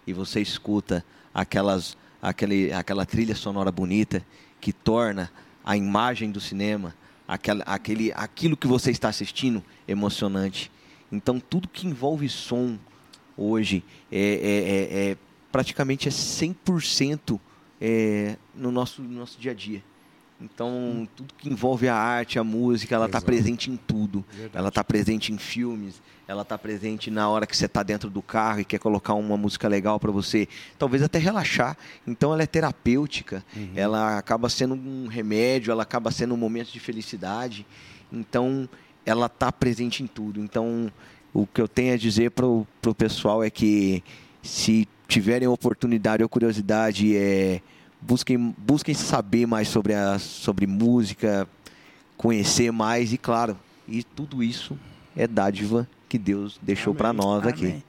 [0.05, 4.27] e você escuta aquelas, aquele, aquela trilha sonora bonita
[4.61, 5.31] que torna
[5.65, 6.95] a imagem do cinema,
[7.27, 10.73] aquela, aquele, aquilo que você está assistindo, emocionante.
[11.13, 12.77] Então, tudo que envolve som
[13.37, 15.17] hoje é, é- é- é-
[15.53, 17.41] praticamente é 100%
[17.81, 19.83] é, no nosso, no nosso dia a dia.
[20.41, 24.25] Então, tudo que envolve a arte, a música, ela está presente em tudo.
[24.55, 28.23] Ela está presente em filmes, ela está presente na hora que você está dentro do
[28.23, 31.77] carro e quer colocar uma música legal para você, talvez até relaxar.
[32.07, 36.81] Então, ela é terapêutica, ela acaba sendo um remédio, ela acaba sendo um momento de
[36.81, 37.67] felicidade.
[38.11, 38.69] Então,
[39.05, 40.41] ela está presente em tudo.
[40.41, 40.91] Então,
[41.35, 42.67] o que eu tenho a dizer para o
[42.97, 44.03] pessoal é que
[44.43, 47.61] se tiverem oportunidade ou curiosidade, é,
[48.01, 51.49] busquem, busquem saber mais sobre, a, sobre música,
[52.17, 54.79] conhecer mais e, claro, e tudo isso
[55.17, 57.67] é dádiva que Deus deixou para nós aqui.
[57.67, 57.85] Amém.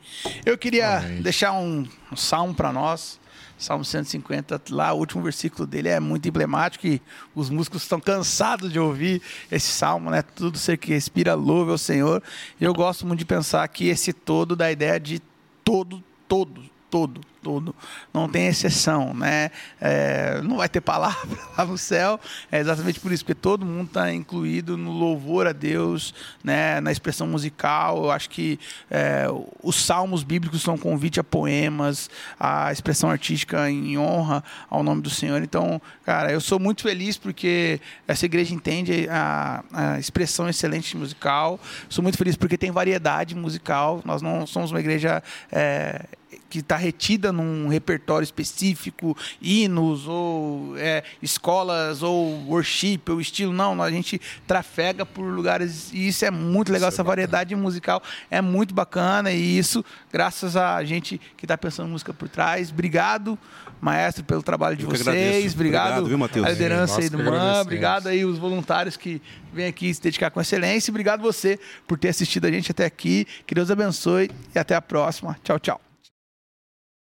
[0.46, 1.22] Eu queria Amém.
[1.22, 3.20] deixar um, um salmo para nós.
[3.58, 7.00] Salmo 150, lá o último versículo dele é muito emblemático e
[7.36, 10.24] os músicos estão cansados de ouvir esse salmo, né?
[10.24, 12.24] Tudo ser que respira louve ao Senhor.
[12.60, 15.22] E eu gosto muito de pensar que esse todo dá a ideia de
[15.64, 17.76] todo, todo, todo, todo.
[18.14, 19.52] Não tem exceção, né?
[19.80, 22.20] É, não vai ter palavra lá no céu.
[22.52, 26.14] É exatamente por isso, porque todo mundo está incluído no louvor a Deus,
[26.44, 26.80] né?
[26.82, 28.04] Na expressão musical.
[28.04, 29.26] Eu acho que é,
[29.62, 35.10] os salmos bíblicos são convite a poemas, a expressão artística em honra ao nome do
[35.10, 35.42] Senhor.
[35.42, 41.60] Então, cara, eu sou muito feliz porque essa igreja entende a, a expressão excelente musical.
[41.90, 44.02] Sou muito feliz porque tem variedade musical.
[44.06, 46.06] Nós não somos uma igreja é,
[46.50, 53.54] que está retida num repertório específico, hinos ou é, escolas ou worship ou estilo.
[53.54, 56.90] Não, a gente trafega por lugares e isso é muito legal.
[56.90, 61.58] Isso é Essa variedade musical é muito bacana e isso graças a gente que está
[61.58, 62.70] pensando em música por trás.
[62.70, 63.38] Obrigado,
[63.80, 65.02] maestro, pelo trabalho de vocês.
[65.08, 65.56] agradeço.
[65.56, 66.46] Obrigado, Obrigado, viu, Matheus?
[66.46, 67.62] a liderança É, aí do MAN.
[67.62, 69.22] Obrigado aí os voluntários que
[69.54, 70.92] vêm aqui se dedicar com excelência.
[70.92, 73.26] Obrigado você por ter assistido a gente até aqui.
[73.46, 75.38] Que Deus abençoe e até a próxima.
[75.44, 75.91] Tchau, tchau.